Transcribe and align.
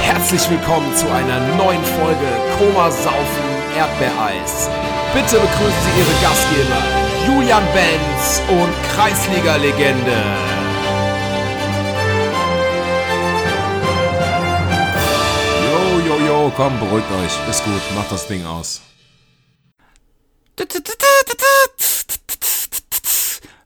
Herzlich 0.00 0.50
willkommen 0.50 0.96
zu 0.96 1.06
einer 1.10 1.40
neuen 1.56 1.84
Folge 1.84 2.26
Koma 2.58 2.90
Saufen 2.90 3.44
Erdbeereis. 3.76 4.70
Bitte 5.12 5.38
begrüßen 5.38 5.82
Sie 5.84 6.00
Ihre 6.00 6.14
Gastgeber 6.22 6.82
Julian 7.26 7.64
Benz 7.74 8.40
und 8.48 8.72
Kreisliga-Legende. 8.94 10.22
Jo, 15.70 16.00
jo, 16.08 16.16
jo, 16.26 16.52
komm, 16.56 16.78
beruhigt 16.80 17.10
euch. 17.12 17.50
Ist 17.50 17.62
gut, 17.64 17.82
macht 17.94 18.10
das 18.10 18.26
Ding 18.26 18.46
aus. 18.46 18.80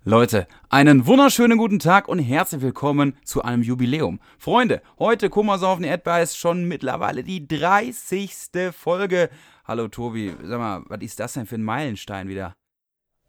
Leute, 0.05 0.46
einen 0.71 1.06
wunderschönen 1.06 1.59
guten 1.59 1.79
Tag 1.79 2.09
und 2.09 2.19
herzlich 2.20 2.62
willkommen 2.62 3.16
zu 3.23 3.43
einem 3.43 3.62
Jubiläum. 3.62 4.19
Freunde, 4.38 4.80
heute 4.98 5.29
Kummersaufen 5.29 5.84
Erdbeer 5.84 6.23
ist 6.23 6.37
schon 6.38 6.65
mittlerweile 6.66 7.23
die 7.23 7.47
30. 7.47 8.73
Folge. 8.73 9.28
Hallo 9.66 9.89
Tobi, 9.89 10.33
sag 10.42 10.59
mal, 10.59 10.83
was 10.89 11.02
ist 11.02 11.20
das 11.20 11.34
denn 11.34 11.45
für 11.47 11.56
ein 11.56 11.62
Meilenstein 11.62 12.28
wieder? 12.28 12.55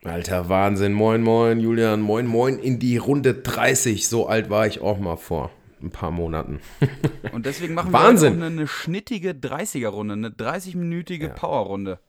Alter 0.06 0.48
Wahnsinn, 0.48 0.94
moin, 0.94 1.22
moin, 1.22 1.60
Julian, 1.60 2.00
moin, 2.02 2.26
moin, 2.26 2.58
in 2.58 2.80
die 2.80 2.98
Runde 2.98 3.34
30. 3.36 4.08
So 4.08 4.28
alt 4.28 4.50
war 4.50 4.66
ich 4.66 4.80
auch 4.82 4.98
mal 4.98 5.18
vor 5.18 5.52
ein 5.84 5.92
paar 5.92 6.12
Monaten. 6.12 6.62
Und 7.34 7.46
deswegen 7.46 7.74
machen 7.74 7.92
Wahnsinn. 7.94 8.38
wir 8.38 8.46
heute 8.46 8.46
eine, 8.48 8.60
eine 8.62 8.68
schnittige 8.68 9.32
30er-Runde, 9.32 10.14
eine 10.14 10.30
30-minütige 10.30 11.28
Ja. 11.28 11.34
Power-Runde. 11.34 12.00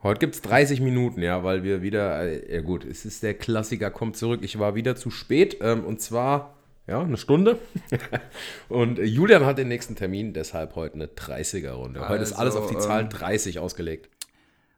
Heute 0.00 0.20
gibt's 0.20 0.42
30 0.42 0.80
Minuten, 0.80 1.22
ja, 1.22 1.42
weil 1.42 1.64
wir 1.64 1.82
wieder, 1.82 2.22
äh, 2.22 2.54
ja 2.54 2.60
gut, 2.60 2.84
es 2.84 3.04
ist 3.04 3.24
der 3.24 3.34
Klassiker, 3.34 3.90
kommt 3.90 4.16
zurück. 4.16 4.40
Ich 4.44 4.58
war 4.58 4.76
wieder 4.76 4.94
zu 4.94 5.10
spät 5.10 5.58
ähm, 5.60 5.84
und 5.84 6.00
zwar, 6.00 6.54
ja, 6.86 7.00
eine 7.00 7.16
Stunde. 7.16 7.58
und 8.68 8.98
Julian 8.98 9.44
hat 9.44 9.58
den 9.58 9.66
nächsten 9.66 9.96
Termin, 9.96 10.32
deshalb 10.32 10.76
heute 10.76 10.94
eine 10.94 11.06
30er-Runde. 11.06 12.08
Heute 12.08 12.22
ist 12.22 12.32
alles 12.32 12.54
Also, 12.54 12.66
auf 12.66 12.70
die 12.70 12.78
Zahl 12.78 13.02
ähm, 13.02 13.08
30 13.08 13.58
ausgelegt. 13.58 14.08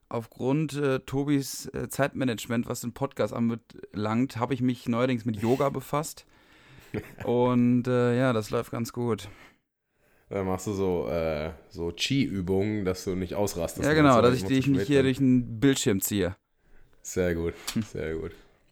Aufgrund 0.08 0.72
äh, 0.74 1.00
Tobis 1.00 1.66
äh, 1.66 1.90
Zeitmanagement, 1.90 2.66
was 2.66 2.80
den 2.80 2.94
Podcast 2.94 3.34
anbelangt, 3.34 4.38
habe 4.38 4.54
ich 4.54 4.62
mich 4.62 4.88
neuerdings 4.88 5.26
mit 5.26 5.36
Yoga 5.36 5.68
befasst. 5.68 6.24
Und 7.24 7.86
äh, 7.86 8.18
ja, 8.18 8.32
das 8.32 8.48
läuft 8.50 8.72
ganz 8.72 8.94
gut. 8.94 9.28
Da 10.30 10.44
machst 10.44 10.68
du 10.68 10.72
so, 10.72 11.08
äh, 11.08 11.50
so 11.70 11.90
Chi-Übungen, 11.90 12.84
dass 12.84 13.02
du 13.04 13.16
nicht 13.16 13.34
ausrastest. 13.34 13.84
ja, 13.84 13.94
genau, 13.94 14.14
So, 14.14 14.22
dass 14.22 14.36
ich 14.36 14.44
dich 14.44 14.68
nicht 14.68 14.86
hier 14.86 15.02
durch 15.02 15.18
den 15.18 15.58
Bildschirm 15.58 16.00
ziehe. 16.00 16.36
Sehr 17.02 17.34
gut, 17.34 17.54
sehr 17.92 18.14
gut. 18.14 18.30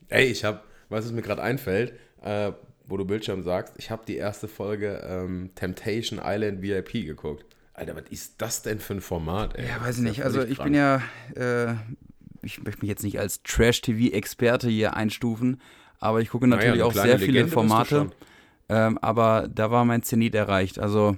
Ey, 0.08 0.26
ich 0.26 0.44
habe, 0.44 0.60
weißt 0.88 1.04
du, 1.04 1.10
was 1.10 1.16
mir 1.16 1.22
gerade 1.22 1.42
einfällt, 1.42 1.94
äh, 2.22 2.52
wo 2.86 2.96
du 2.96 3.04
Bildschirm 3.04 3.42
sagst, 3.42 3.74
ich 3.76 3.90
habe 3.90 4.02
die 4.06 4.16
erste 4.16 4.46
Folge 4.46 5.04
ähm, 5.04 5.50
Temptation 5.56 6.20
Island 6.22 6.62
VIP 6.62 6.92
geguckt. 7.04 7.44
Alter, 7.74 7.96
was 7.96 8.04
ist 8.10 8.34
das 8.38 8.62
denn 8.62 8.78
für 8.78 8.94
ein 8.94 9.00
Format, 9.00 9.56
ey? 9.56 9.66
Ja, 9.66 9.80
weiß 9.80 9.98
ich 9.98 10.04
nicht. 10.04 10.24
Also 10.24 10.42
ich 10.42 10.56
krank. 10.56 10.66
bin 10.70 10.74
ja, 10.74 11.02
äh, 11.34 11.74
ich 12.42 12.62
möchte 12.62 12.82
mich 12.82 12.88
jetzt 12.88 13.02
nicht 13.02 13.18
als 13.18 13.42
Trash-TV-Experte 13.42 14.68
hier 14.68 14.96
einstufen, 14.96 15.60
aber 15.98 16.20
ich 16.20 16.30
gucke 16.30 16.46
Naja, 16.46 16.56
natürlich 16.72 16.82
eine 16.82 16.88
auch 16.88 16.92
sehr 16.94 17.18
viele 17.18 17.32
Legende 17.32 17.50
du 17.50 17.54
Formate. 17.54 18.10
Ähm, 18.68 18.98
aber 18.98 19.48
da 19.52 19.70
war 19.72 19.84
mein 19.84 20.02
Zenit 20.02 20.34
erreicht. 20.34 20.78
Also 20.78 21.16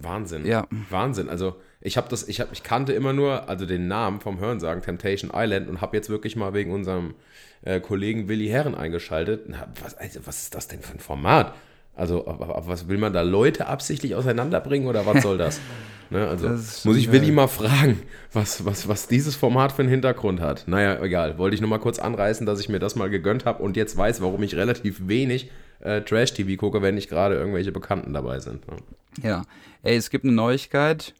Wahnsinn. 0.00 0.46
ja, 0.46 0.66
Wahnsinn. 0.90 1.28
Also 1.28 1.56
ich 1.80 1.96
habe 1.96 2.08
das, 2.08 2.28
ich 2.28 2.40
habe, 2.40 2.50
ich 2.52 2.62
kannte 2.62 2.92
immer 2.92 3.12
nur, 3.12 3.48
also 3.48 3.66
den 3.66 3.88
Namen 3.88 4.20
vom 4.20 4.38
Hörensagen 4.38 4.82
Temptation 4.82 5.30
Island 5.34 5.68
und 5.68 5.80
habe 5.80 5.96
jetzt 5.96 6.08
wirklich 6.08 6.36
mal 6.36 6.54
wegen 6.54 6.70
unserem 6.70 7.14
äh, 7.62 7.80
Kollegen 7.80 8.28
Willi 8.28 8.48
Herren 8.48 8.74
eingeschaltet. 8.74 9.46
Hab, 9.58 9.82
was, 9.84 9.94
also, 9.96 10.20
was 10.24 10.42
ist 10.44 10.54
das 10.54 10.68
denn 10.68 10.80
für 10.80 10.92
ein 10.94 11.00
Format? 11.00 11.54
Also, 11.94 12.26
aber, 12.26 12.56
aber 12.56 12.66
was 12.68 12.88
will 12.88 12.96
man 12.98 13.12
da 13.12 13.20
Leute 13.22 13.66
absichtlich 13.66 14.14
auseinanderbringen 14.14 14.88
oder 14.88 15.04
was 15.04 15.22
soll 15.22 15.36
das? 15.36 15.60
ne, 16.10 16.26
also 16.26 16.48
Das 16.48 16.84
muss 16.84 16.96
ich 16.96 17.04
schon 17.04 17.12
Willi 17.12 17.26
geil. 17.26 17.34
mal 17.34 17.48
fragen, 17.48 18.00
was, 18.32 18.64
was, 18.64 18.88
was 18.88 19.08
dieses 19.08 19.36
Format 19.36 19.72
für 19.72 19.82
einen 19.82 19.90
Hintergrund 19.90 20.40
hat. 20.40 20.64
Naja, 20.66 21.02
egal. 21.02 21.36
Wollte 21.36 21.54
ich 21.54 21.60
nur 21.60 21.68
mal 21.68 21.78
kurz 21.80 21.98
anreißen, 21.98 22.46
dass 22.46 22.60
ich 22.60 22.70
mir 22.70 22.78
das 22.78 22.96
mal 22.96 23.10
gegönnt 23.10 23.44
habe 23.44 23.62
und 23.62 23.76
jetzt 23.76 23.96
weiß, 23.96 24.22
warum 24.22 24.42
ich 24.42 24.54
relativ 24.56 25.06
wenig 25.06 25.50
äh, 25.82 26.00
Trash-TV 26.02 26.56
gucke, 26.56 26.82
wenn 26.82 26.94
nicht 26.94 27.08
gerade 27.08 27.34
irgendwelche 27.36 27.72
Bekannten 27.72 28.12
dabei 28.12 28.40
sind. 28.40 28.66
Ne? 28.68 28.76
ja. 29.22 29.42
Ey, 29.82 29.96
es 29.96 30.10
gibt 30.10 30.24
eine 30.24 30.32
Neuigkeit, 30.32 31.14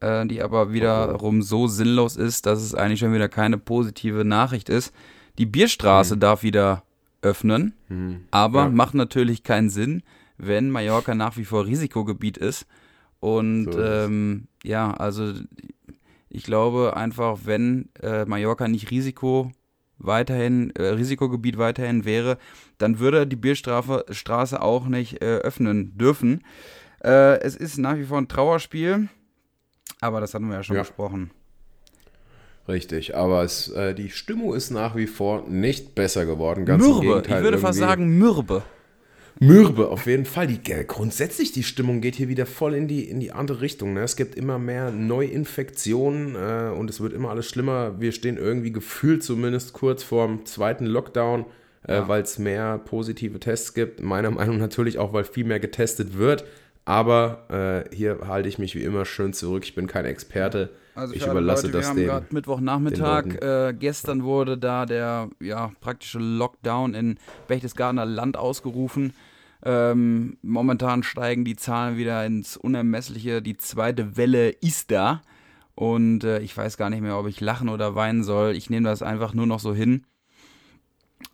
äh, 0.00 0.26
die 0.26 0.42
aber 0.42 0.72
wiederum 0.72 1.40
so 1.42 1.66
sinnlos 1.66 2.16
ist, 2.16 2.46
dass 2.46 2.62
es 2.62 2.74
eigentlich 2.74 3.00
schon 3.00 3.12
wieder 3.14 3.28
keine 3.28 3.56
positive 3.58 4.24
Nachricht 4.24 4.68
ist. 4.68 4.92
Die 5.38 5.46
Bierstraße 5.46 6.16
darf 6.18 6.42
wieder 6.42 6.82
öffnen, 7.22 7.72
aber 8.30 8.64
Ja. 8.64 8.68
macht 8.68 8.94
natürlich 8.94 9.42
keinen 9.42 9.70
Sinn, 9.70 10.02
wenn 10.36 10.70
Mallorca 10.70 11.14
nach 11.14 11.36
wie 11.38 11.44
vor 11.46 11.64
Risikogebiet 11.66 12.36
ist. 12.36 12.66
Und 13.20 13.72
So 13.72 13.80
ist 13.80 14.06
ähm, 14.06 14.46
ja, 14.62 14.92
also 14.92 15.32
ich 16.28 16.44
glaube 16.44 16.96
einfach, 16.96 17.38
wenn 17.44 17.88
äh, 18.02 18.26
Mallorca 18.26 18.68
nicht 18.68 18.90
Risiko 18.90 19.50
weiterhin, 19.98 20.70
äh, 20.76 20.82
Risikogebiet 20.82 21.58
weiterhin 21.58 22.04
wäre, 22.04 22.38
dann 22.78 22.98
würde 22.98 23.26
die 23.26 23.36
Bierstraße 23.36 24.04
Straße 24.10 24.60
auch 24.60 24.86
nicht 24.86 25.22
äh, 25.22 25.36
öffnen 25.36 25.96
dürfen. 25.96 26.44
Äh, 27.02 27.40
es 27.40 27.56
ist 27.56 27.78
nach 27.78 27.96
wie 27.96 28.04
vor 28.04 28.18
ein 28.18 28.28
Trauerspiel, 28.28 29.08
aber 30.00 30.20
das 30.20 30.34
hatten 30.34 30.48
wir 30.48 30.56
ja 30.56 30.62
schon 30.62 30.76
Ja. 30.76 30.82
besprochen. 30.82 31.30
Richtig, 32.66 33.14
aber 33.14 33.42
es, 33.42 33.68
äh, 33.68 33.94
die 33.94 34.08
Stimmung 34.08 34.54
ist 34.54 34.70
nach 34.70 34.96
wie 34.96 35.06
vor 35.06 35.46
nicht 35.46 35.94
besser 35.94 36.24
geworden. 36.24 36.64
Ganz 36.64 36.82
mürbe, 36.82 37.22
ich 37.26 37.34
würde 37.42 37.58
fast 37.58 37.78
sagen 37.78 38.16
mürbe. 38.16 38.62
Mürbe, 39.40 39.88
auf 39.88 40.06
jeden 40.06 40.26
Fall. 40.26 40.46
Die, 40.46 40.60
äh, 40.70 40.84
grundsätzlich, 40.84 41.52
die 41.52 41.62
Stimmung 41.62 42.00
geht 42.00 42.14
hier 42.14 42.28
wieder 42.28 42.46
voll 42.46 42.74
in 42.74 42.88
die, 42.88 43.08
in 43.08 43.20
die 43.20 43.32
andere 43.32 43.60
Richtung. 43.60 43.94
Ne? 43.94 44.02
Es 44.02 44.16
gibt 44.16 44.34
immer 44.36 44.58
mehr 44.58 44.90
Neuinfektionen 44.90 46.36
äh, 46.36 46.72
und 46.72 46.88
es 46.88 47.00
wird 47.00 47.12
immer 47.12 47.30
alles 47.30 47.48
schlimmer. 47.48 48.00
Wir 48.00 48.12
stehen 48.12 48.36
irgendwie 48.36 48.72
gefühlt 48.72 49.22
zumindest 49.24 49.72
kurz 49.72 50.02
vorm 50.02 50.46
zweiten 50.46 50.86
Lockdown, 50.86 51.46
äh, 51.82 52.02
weil 52.06 52.22
es 52.22 52.38
mehr 52.38 52.78
positive 52.78 53.40
Tests 53.40 53.74
gibt. 53.74 54.02
Meiner 54.02 54.30
Meinung 54.30 54.56
nach 54.56 54.62
natürlich 54.62 54.98
auch, 54.98 55.12
weil 55.12 55.24
viel 55.24 55.44
mehr 55.44 55.60
getestet 55.60 56.16
wird. 56.16 56.44
Aber 56.84 57.86
äh, 57.90 57.94
hier 57.94 58.20
halte 58.28 58.48
ich 58.48 58.58
mich 58.58 58.74
wie 58.74 58.82
immer 58.82 59.04
schön 59.04 59.32
zurück. 59.32 59.64
Ich 59.64 59.74
bin 59.74 59.86
kein 59.86 60.04
Experte. 60.04 60.70
Also 60.94 61.14
ich 61.14 61.26
überlasse 61.26 61.66
Leute, 61.66 61.72
wir 61.72 61.80
das 61.80 61.88
haben 61.88 61.96
den. 61.96 62.06
gerade 62.06 62.26
Mittwochnachmittag. 62.30 63.42
Äh, 63.42 63.74
gestern 63.74 64.22
wurde 64.22 64.58
da 64.58 64.86
der 64.86 65.28
ja, 65.40 65.72
praktische 65.80 66.18
Lockdown 66.18 66.94
in 66.94 67.18
Berchtesgadener 67.48 68.06
Land 68.06 68.36
ausgerufen. 68.36 69.12
Ähm, 69.64 70.36
momentan 70.42 71.02
steigen 71.02 71.44
die 71.44 71.56
Zahlen 71.56 71.96
wieder 71.96 72.24
ins 72.26 72.56
Unermessliche. 72.56 73.40
Die 73.40 73.56
zweite 73.56 74.16
Welle 74.16 74.50
ist 74.50 74.90
da. 74.90 75.22
Und 75.74 76.22
äh, 76.22 76.40
ich 76.40 76.56
weiß 76.56 76.76
gar 76.76 76.90
nicht 76.90 77.00
mehr, 77.00 77.18
ob 77.18 77.26
ich 77.26 77.40
lachen 77.40 77.68
oder 77.68 77.94
weinen 77.94 78.22
soll. 78.22 78.54
Ich 78.54 78.68
nehme 78.70 78.88
das 78.88 79.02
einfach 79.02 79.32
nur 79.32 79.46
noch 79.46 79.60
so 79.60 79.74
hin. 79.74 80.04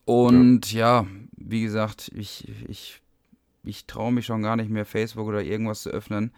Und 0.05 0.73
ja, 0.73 1.07
wie 1.37 1.63
gesagt, 1.63 2.11
ich, 2.15 2.49
ich, 2.69 3.03
ich 3.65 3.87
traue 3.87 4.13
mich 4.13 4.27
schon 4.27 4.43
gar 4.43 4.57
nicht 4.57 4.71
mehr, 4.71 4.87
Facebook 4.87 5.27
oder 5.27 5.43
irgendwas 5.43 5.83
zu 5.83 5.91
öffnen. 5.91 6.33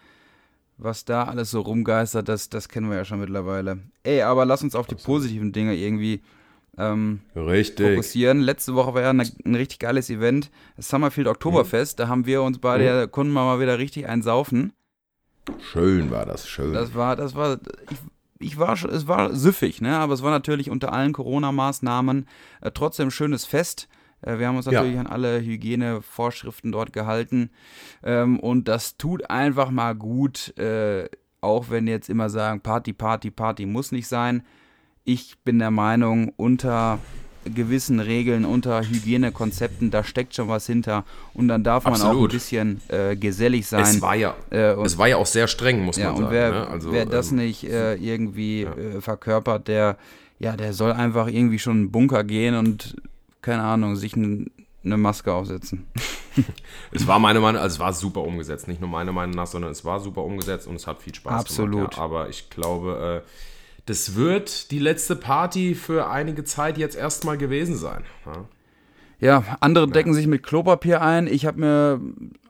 Was 0.77 1.05
da 1.05 1.25
alles 1.25 1.51
so 1.51 1.61
rumgeistert, 1.61 2.27
das, 2.27 2.49
das 2.49 2.67
kennen 2.67 2.89
wir 2.89 2.97
ja 2.97 3.05
schon 3.05 3.19
mittlerweile. 3.19 3.79
Ey, 4.01 4.23
aber 4.23 4.45
lass 4.45 4.63
uns 4.63 4.73
auf 4.73 4.87
die 4.87 4.95
positiven 4.95 5.51
Dinge 5.51 5.75
irgendwie 5.75 6.23
ähm, 6.77 7.19
Richtig. 7.35 7.87
fokussieren. 7.91 8.39
Letzte 8.41 8.73
Woche 8.75 8.93
war 8.93 9.01
ja 9.01 9.09
eine, 9.11 9.23
ein 9.45 9.55
richtig 9.55 9.79
geiles 9.79 10.09
Event, 10.09 10.49
das 10.75 10.89
Summerfield 10.89 11.27
Oktoberfest. 11.27 11.99
Da 11.99 12.07
haben 12.07 12.25
wir 12.25 12.41
uns 12.41 12.59
beide, 12.59 13.07
konnten 13.07 13.33
wir 13.33 13.43
mal 13.43 13.59
wieder 13.59 13.77
richtig 13.79 14.07
einsaufen. 14.07 14.73
Schön 15.59 16.09
war 16.09 16.25
das, 16.25 16.47
schön. 16.47 16.73
Das 16.73 16.95
war, 16.95 17.15
das 17.15 17.35
war, 17.35 17.59
ich, 17.89 17.97
ich 18.39 18.57
war 18.59 18.77
schon, 18.77 18.91
es 18.91 19.07
war 19.07 19.35
süffig, 19.35 19.81
ne? 19.81 19.97
Aber 19.97 20.13
es 20.13 20.23
war 20.23 20.31
natürlich 20.31 20.69
unter 20.69 20.93
allen 20.93 21.13
Corona-Maßnahmen 21.13 22.27
äh, 22.61 22.71
trotzdem 22.71 23.07
ein 23.07 23.11
schönes 23.11 23.45
Fest. 23.45 23.87
Äh, 24.21 24.39
wir 24.39 24.47
haben 24.47 24.55
uns 24.57 24.65
Ja. 24.65 24.71
natürlich 24.73 24.97
an 24.99 25.07
alle 25.07 25.41
Hygienevorschriften 25.41 26.71
dort 26.71 26.93
gehalten. 26.93 27.49
Ähm, 28.03 28.39
und 28.39 28.67
das 28.67 28.97
tut 28.97 29.29
einfach 29.29 29.69
mal 29.69 29.95
gut, 29.95 30.57
äh, 30.57 31.09
auch 31.41 31.69
wenn 31.69 31.87
jetzt 31.87 32.09
immer 32.09 32.29
sagen, 32.29 32.61
Party, 32.61 32.93
Party, 32.93 33.29
Party 33.29 33.65
muss 33.65 33.91
nicht 33.91 34.07
sein. 34.07 34.43
Ich 35.05 35.37
bin 35.43 35.59
der 35.59 35.71
Meinung, 35.71 36.31
unter 36.37 36.99
gewissen 37.45 37.99
Regeln, 37.99 38.45
unter 38.45 38.81
Hygienekonzepten, 38.81 39.91
da 39.91 40.03
steckt 40.03 40.35
schon 40.35 40.47
was 40.47 40.65
hinter. 40.65 41.03
Und 41.33 41.47
dann 41.47 41.63
darf 41.63 41.83
man 41.83 41.93
auch 41.93 41.97
ein 41.97 42.07
Absolut. 42.07 42.31
bisschen 42.31 42.81
äh, 42.87 43.15
gesellig 43.15 43.67
sein. 43.67 43.81
es 43.81 44.01
war 44.01 44.15
ja, 44.15 44.35
äh, 44.49 44.73
und 44.73 44.85
es 44.85 44.97
war 44.97 45.07
ja 45.07 45.17
auch 45.17 45.25
sehr 45.25 45.47
streng, 45.47 45.83
muss 45.83 45.97
ja, 45.97 46.11
man 46.11 46.21
sagen. 46.21 46.31
wer, 46.31 46.51
ne? 46.51 46.67
also, 46.67 46.91
wer 46.91 47.05
das 47.05 47.31
ähm, 47.31 47.37
nicht 47.37 47.63
äh, 47.65 47.95
irgendwie 47.95 48.63
äh, 48.63 49.01
verkörpert, 49.01 49.67
der, 49.67 49.97
ja, 50.39 50.55
der 50.55 50.73
soll 50.73 50.93
einfach 50.93 51.27
irgendwie 51.27 51.59
schon 51.59 51.73
in 51.73 51.83
den 51.85 51.91
Bunker 51.91 52.23
gehen 52.23 52.55
und, 52.55 52.95
keine 53.41 53.63
Ahnung, 53.63 53.95
sich 53.95 54.15
eine 54.15 54.97
Maske 54.97 55.33
aufsetzen. 55.33 55.87
Es 56.91 57.05
war 57.05 57.19
meine 57.19 57.39
Meinung, 57.39 57.61
also 57.61 57.75
es 57.75 57.79
war 57.79 57.93
super 57.93 58.21
umgesetzt. 58.21 58.67
Nicht 58.67 58.81
nur 58.81 58.89
meine 58.89 59.11
Meinung 59.11 59.35
nach, 59.35 59.45
sondern 59.45 59.71
es 59.71 59.85
war 59.85 59.99
super 59.99 60.23
umgesetzt 60.23 60.65
und 60.65 60.77
es 60.77 60.87
hat 60.87 60.99
viel 61.01 61.13
Spaß 61.13 61.41
Absolut. 61.41 61.73
gemacht. 61.73 61.97
Ja. 61.97 62.03
Aber 62.03 62.29
ich 62.29 62.49
glaube, 62.49 63.23
äh, 63.23 63.29
das 63.85 64.15
wird 64.15 64.71
die 64.71 64.79
letzte 64.79 65.15
Party 65.15 65.75
für 65.75 66.09
einige 66.09 66.43
Zeit 66.43 66.77
jetzt 66.77 66.95
erstmal 66.95 67.37
gewesen 67.37 67.75
sein. 67.75 68.03
Ja. 68.25 68.45
Ja, 69.19 69.57
andere 69.61 69.87
decken 69.87 70.13
sich 70.13 70.27
mit 70.27 70.43
Klopapier 70.43 71.01
ein. 71.01 71.27
Ich 71.27 71.45
habe 71.45 71.57
mir 71.57 72.01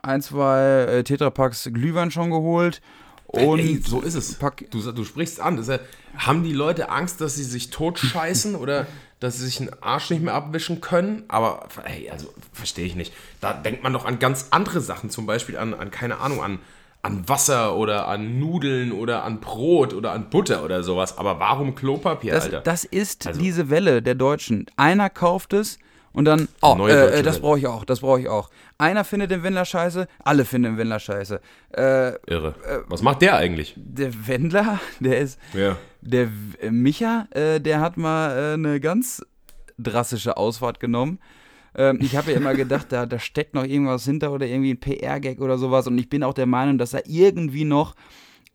ein, 0.02 0.24
zwei 0.24 0.86
äh, 0.90 1.04
Tetrapacks 1.04 1.70
Glühwein 1.72 2.10
schon 2.10 2.32
geholt. 2.32 2.82
Und 3.28 3.60
Ey, 3.60 3.80
so 3.86 4.02
ist 4.02 4.16
es. 4.16 4.36
Pack, 4.36 4.66
Du, 4.72 4.80
du 4.92 5.06
sprichst 5.06 5.40
an. 5.40 5.64
Ja, 5.64 5.80
haben 6.18 6.44
die 6.44 6.54
Leute 6.54 6.90
Angst, 6.90 7.22
dass 7.22 7.36
sie 7.36 7.44
sich 7.44 7.70
totscheißen 7.70 8.56
oder 8.56 8.88
dass 9.20 9.38
sie 9.38 9.46
sich 9.46 9.60
einen 9.60 9.72
Arsch 9.82 10.10
nicht 10.10 10.24
mehr 10.24 10.34
abwischen 10.34 10.82
können? 10.82 11.24
Aber, 11.28 11.68
hey, 11.84 12.10
also, 12.10 12.34
verstehe 12.54 12.86
ich 12.86 12.96
nicht. 12.96 13.14
Da 13.40 13.54
denkt 13.54 13.84
man 13.84 13.94
doch 13.94 14.06
an 14.06 14.18
ganz 14.18 14.48
andere 14.50 14.82
Sachen, 14.82 15.12
zum 15.12 15.28
Beispiel 15.28 15.58
an, 15.58 15.76
an 15.76 15.92
keine 15.92 16.20
Ahnung, 16.20 16.42
an, 16.42 16.60
an 17.04 17.28
Wasser 17.30 17.76
oder 17.76 18.08
an 18.08 18.40
Nudeln 18.40 18.92
oder 18.94 19.24
an 19.24 19.40
Brot 19.42 19.94
oder 19.94 20.14
an 20.14 20.30
Butter 20.30 20.64
oder 20.64 20.84
sowas. 20.84 21.18
Aber 21.18 21.40
warum 21.40 21.76
Klopapier, 21.76 22.34
das, 22.34 22.46
Alter? 22.46 22.62
das 22.62 22.86
ist 22.86 23.28
Also- 23.28 23.40
diese 23.40 23.70
Welle 23.70 24.02
der 24.02 24.16
Deutschen. 24.16 24.66
Einer 24.78 25.10
kauft 25.10 25.52
es 25.54 25.78
und 26.14 26.26
dann, 26.26 26.48
oh, 26.62 26.76
Neue 26.76 26.94
äh, 27.12 27.20
äh, 27.20 27.24
das 27.24 27.40
brauche 27.40 27.60
ich 27.60 27.68
auch, 27.68 27.84
das 27.86 28.00
brauche 28.00 28.22
ich 28.22 28.30
auch. 28.30 28.50
Einer 28.78 29.04
findet 29.04 29.32
den 29.32 29.44
Wendler 29.44 29.66
scheiße, 29.66 30.08
alle 30.24 30.46
finden 30.46 30.72
den 30.74 30.78
Wendler 30.78 31.00
scheiße. 31.00 31.42
Äh, 31.76 32.14
Irre. 32.26 32.56
Was 32.88 33.02
macht 33.02 33.22
der 33.22 33.36
eigentlich? 33.36 33.74
der 33.76 34.28
Wendler, 34.28 34.80
der 35.00 35.20
ist, 35.20 35.40
Ja. 35.54 35.76
der 36.02 36.30
äh, 36.62 36.72
Micha, 36.72 37.28
äh, 37.32 37.60
der 37.60 37.82
hat 37.82 37.98
mal 37.98 38.32
äh, 38.38 38.54
eine 38.54 38.80
ganz 38.80 39.22
drastische 39.78 40.38
Ausfahrt 40.38 40.80
genommen. 40.80 41.20
Ähm, 41.76 42.00
ich 42.02 42.16
habe 42.16 42.32
ja 42.32 42.38
immer 42.38 42.54
gedacht, 42.54 42.88
da, 42.92 43.06
da 43.06 43.20
steckt 43.20 43.54
noch 43.56 43.64
irgendwas 43.64 44.06
hinter 44.06 44.32
oder 44.32 44.46
irgendwie 44.46 44.74
ein 44.74 44.80
PR-Gag 44.80 45.42
oder 45.42 45.58
sowas. 45.58 45.88
Und 45.88 45.98
ich 45.98 46.10
bin 46.10 46.24
auch 46.24 46.34
der 46.34 46.46
Meinung, 46.46 46.78
dass 46.78 46.94
er 46.94 47.08
irgendwie 47.08 47.66
noch 47.66 47.96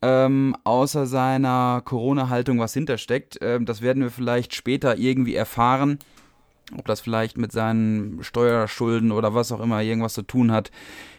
ähm, 0.01 0.55
außer 0.63 1.05
seiner 1.05 1.81
Corona-Haltung 1.83 2.59
was 2.59 2.73
hintersteckt. 2.73 3.37
Ähm, 3.41 3.65
das 3.65 3.81
werden 3.81 4.03
wir 4.03 4.11
vielleicht 4.11 4.53
später 4.53 4.97
irgendwie 4.97 5.35
erfahren. 5.35 5.99
Ob 6.77 6.85
das 6.85 7.01
vielleicht 7.01 7.37
mit 7.37 7.51
seinen 7.51 8.23
Steuerschulden 8.23 9.11
oder 9.11 9.33
was 9.33 9.51
auch 9.51 9.59
immer 9.59 9.81
irgendwas 9.81 10.13
zu 10.13 10.21
tun 10.21 10.51
hat. 10.51 10.71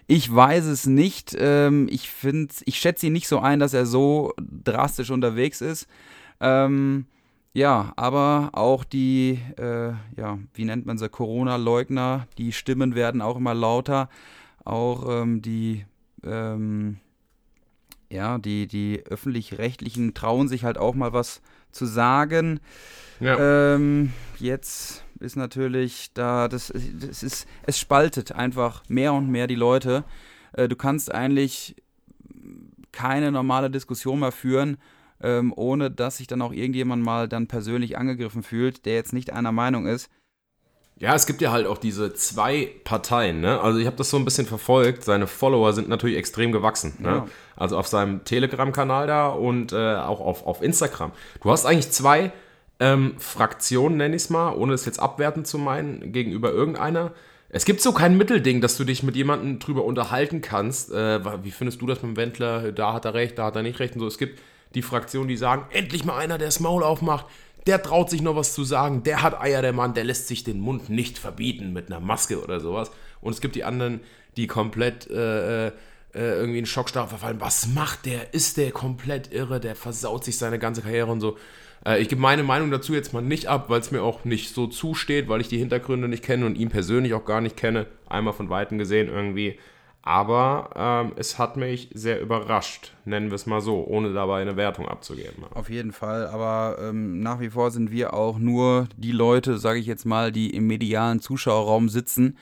Ich 0.07 0.33
weiß 0.33 0.65
es 0.67 0.87
nicht. 0.87 1.37
Ähm, 1.39 1.89
ich 1.91 2.09
finde, 2.11 2.55
ich 2.65 2.79
schätze 2.79 3.07
ihn 3.07 3.13
nicht 3.13 3.29
so 3.29 3.41
ein, 3.41 3.59
dass 3.59 3.75
er 3.75 3.87
so 3.87 4.33
drastisch 4.39 5.11
unterwegs 5.11 5.61
ist. 5.61 5.87
Ähm, 6.41 7.07
ja, 7.53 7.93
aber 7.97 8.51
auch 8.53 8.85
die, 8.85 9.41
äh, 9.59 9.93
ja, 10.17 10.39
wie 10.55 10.65
nennt 10.65 10.87
man 10.87 10.99
sie, 10.99 11.09
Corona-Leugner, 11.09 12.27
die 12.39 12.53
Stimmen 12.53 12.95
werden 12.95 13.23
auch 13.23 13.37
immer 13.37 13.55
lauter. 13.55 14.09
Auch 14.65 15.23
ähm, 15.23 15.43
die, 15.43 15.85
ähm, 16.23 16.99
ja, 18.09 18.39
die, 18.39 18.67
die 18.67 19.03
öffentlich-rechtlichen 19.05 20.15
trauen 20.15 20.49
sich 20.49 20.65
halt 20.65 20.79
auch 20.79 20.95
mal 20.95 21.13
was 21.13 21.43
zu 21.73 21.87
sagen. 21.87 22.61
Ja. 23.19 23.75
Ähm, 23.75 24.13
jetzt 24.39 25.05
ist 25.19 25.37
natürlich 25.37 26.13
da, 26.15 26.49
das, 26.49 26.73
das 26.73 27.23
ist, 27.23 27.49
es 27.65 27.79
spaltet 27.79 28.33
einfach 28.33 28.83
mehr 28.89 29.13
und 29.13 29.29
mehr 29.29 29.47
die 29.47 29.55
Leute. 29.55 30.05
Äh, 30.53 30.69
du 30.69 30.77
kannst 30.77 31.13
eigentlich 31.13 31.77
keine 32.93 33.31
normale 33.31 33.71
Diskussion 33.71 34.21
mehr 34.21 34.33
führen, 34.33 34.79
ähm, 35.23 35.53
ohne 35.57 35.91
dass 35.91 36.19
sich 36.19 36.27
dann 36.27 36.43
auch 36.43 36.53
irgendjemand 36.53 37.03
mal 37.03 37.29
dann 37.29 37.47
persönlich 37.47 37.99
angegriffen 37.99 38.43
fühlt, 38.43 38.87
der 38.87 38.95
jetzt 38.95 39.13
nicht 39.13 39.33
einer 39.33 39.53
Meinung 39.53 39.87
ist. 39.87 40.09
Ja, 41.01 41.15
es 41.15 41.27
gibt 41.27 41.41
ja 41.41 41.51
halt 41.51 41.67
auch 41.67 41.79
diese 41.79 42.13
zwei 42.13 42.71
Parteien, 42.85 43.41
ne? 43.41 43.59
Also 43.61 43.79
ich 43.79 43.87
habe 43.87 43.97
das 43.97 44.11
so 44.11 44.19
ein 44.19 44.25
bisschen 44.27 44.47
verfolgt. 44.47 45.03
Seine 45.03 45.27
Follower 45.27 45.73
sind 45.73 45.89
natürlich 45.89 46.19
extrem 46.19 46.53
gewachsen, 46.53 46.93
ne? 46.99 47.09
Ja. 47.09 47.27
Also 47.57 47.79
auf 47.79 47.87
seinem 47.87 48.25
Telegram-Kanal 48.25 49.07
da 49.07 49.29
und 49.29 49.73
äh, 49.73 49.97
auch 49.97 50.21
auf, 50.21 50.47
auf 50.47 50.63
Instagram. 50.63 51.13
Du 51.43 51.51
hast 51.51 51.65
eigentlich 51.65 51.91
zwei 51.91 52.33
ähm, 52.81 53.15
Fraktionen, 53.19 53.97
nenn 53.97 54.13
ich 54.13 54.25
es 54.25 54.31
mal, 54.31 54.53
ohne 54.53 54.75
es 54.75 54.85
jetzt 54.85 55.01
abwertend 55.01 55.47
zu 55.47 55.57
meinen, 55.57 56.13
gegenüber 56.13 56.53
irgendeiner. 56.53 57.13
Es 57.49 57.65
gibt 57.65 57.81
so 57.81 57.93
kein 57.93 58.19
Mittelding, 58.19 58.61
dass 58.61 58.77
du 58.77 58.85
dich 58.85 59.03
mit 59.03 59.17
jemandem 59.17 59.59
drüber 59.59 59.85
unterhalten 59.87 60.43
kannst. 60.43 60.93
Äh, 60.93 61.21
wie 61.45 61.51
findest 61.51 61.81
du 61.81 61.87
das 61.87 62.03
mit 62.03 62.13
dem 62.13 62.17
Wendler? 62.19 62.73
Da 62.73 62.93
hat 62.93 63.07
er 63.07 63.15
recht, 63.15 63.39
da 63.39 63.47
hat 63.47 63.57
er 63.57 63.63
nicht 63.63 63.81
recht 63.81 63.95
und 63.95 64.01
so. 64.01 64.07
Es 64.07 64.19
gibt 64.19 64.39
die 64.75 64.83
Fraktionen, 64.83 65.29
die 65.29 65.37
sagen, 65.37 65.67
endlich 65.71 66.05
mal 66.05 66.19
einer, 66.19 66.39
der 66.39 66.49
das 66.49 66.61
Maul 66.61 66.83
aufmacht. 66.83 67.27
Der 67.67 67.83
traut 67.83 68.09
sich 68.09 68.23
noch 68.23 68.37
was 68.37 68.55
zu 68.55 68.65
sagen. 68.65 69.03
Der 69.03 69.23
hat 69.23 69.39
Eier, 69.41 69.63
der 69.63 69.73
Mann. 69.73 69.95
Der 69.95 70.05
lässt 70.05 70.29
sich 70.29 70.45
den 70.45 70.61
Mund 70.61 70.89
nicht 70.89 71.19
verbieten 71.19 71.73
mit 71.73 71.89
einer 71.89 72.01
Maske 72.01 72.43
oder 72.43 72.61
sowas. 72.61 72.91
Und 73.21 73.33
es 73.33 73.41
gibt 73.41 73.55
die 73.55 73.65
anderen, 73.65 74.01
die 74.37 74.47
komplett 74.47 75.11
äh, 75.11 75.67
äh, 75.67 75.73
irgendwie 76.13 76.59
in 76.59 76.67
Schockstarre 76.67 77.09
verfallen. 77.09 77.41
Was 77.41 77.69
macht 77.69 78.07
der? 78.07 78.33
Ist 78.35 78.57
der 78.57 78.71
komplett 78.71 79.33
irre? 79.33 79.61
Der 79.61 79.77
versaut 79.77 80.25
sich 80.25 80.39
seine 80.39 80.59
ganze 80.59 80.83
Karriere 80.83 81.11
und 81.11 81.21
so. 81.21 81.37
Äh, 81.85 82.01
ich 82.01 82.09
gebe 82.09 82.21
meine 82.21 82.43
Meinung 82.43 82.71
dazu 82.71 82.95
jetzt 82.95 83.13
mal 83.13 83.21
nicht 83.21 83.47
ab, 83.49 83.69
weil 83.69 83.81
es 83.81 83.91
mir 83.91 84.03
auch 84.03 84.25
nicht 84.25 84.55
so 84.55 84.67
zusteht, 84.67 85.29
weil 85.29 85.41
ich 85.41 85.49
die 85.49 85.59
Hintergründe 85.59 86.09
nicht 86.09 86.25
kenne 86.25 86.47
und 86.47 86.57
ihn 86.57 86.71
persönlich 86.71 87.15
auch 87.15 87.25
gar 87.25 87.41
nicht 87.41 87.57
kenne. 87.57 87.87
Einmal 88.09 88.35
von 88.35 88.49
Weitem 88.49 88.79
gesehen 88.79 89.09
irgendwie. 89.09 89.59
Aber 90.03 90.71
ähm, 90.77 91.13
es 91.17 91.39
hat 91.39 91.59
mich 91.59 91.91
sehr 91.93 92.21
überrascht, 92.23 92.95
nennen 93.05 93.29
wir 93.31 93.35
es 93.35 93.45
mal 93.45 93.61
so, 93.61 93.85
ohne 93.87 94.15
dabei 94.15 94.41
eine 94.41 94.57
Wertung 94.57 94.89
abzugeben. 94.89 95.45
Auf 95.53 95.69
jeden 95.69 95.93
Fall, 95.93 96.27
aber 96.27 96.79
ähm, 96.81 97.21
nach 97.21 97.39
wie 97.41 97.51
vor 97.51 97.71
sind 97.71 97.91
wir 97.91 98.15
auch 98.15 98.39
nur 98.39 98.89
die 98.97 99.13
Leute, 99.13 99.59
sage 99.59 99.79
ich 99.79 99.87
jetzt 99.87 100.07
mal, 100.07 100.33
die 100.33 100.51
im 100.51 100.67
medialen 100.67 101.21
Zuschauerraum 101.21 101.91
sitzen. 101.91 102.39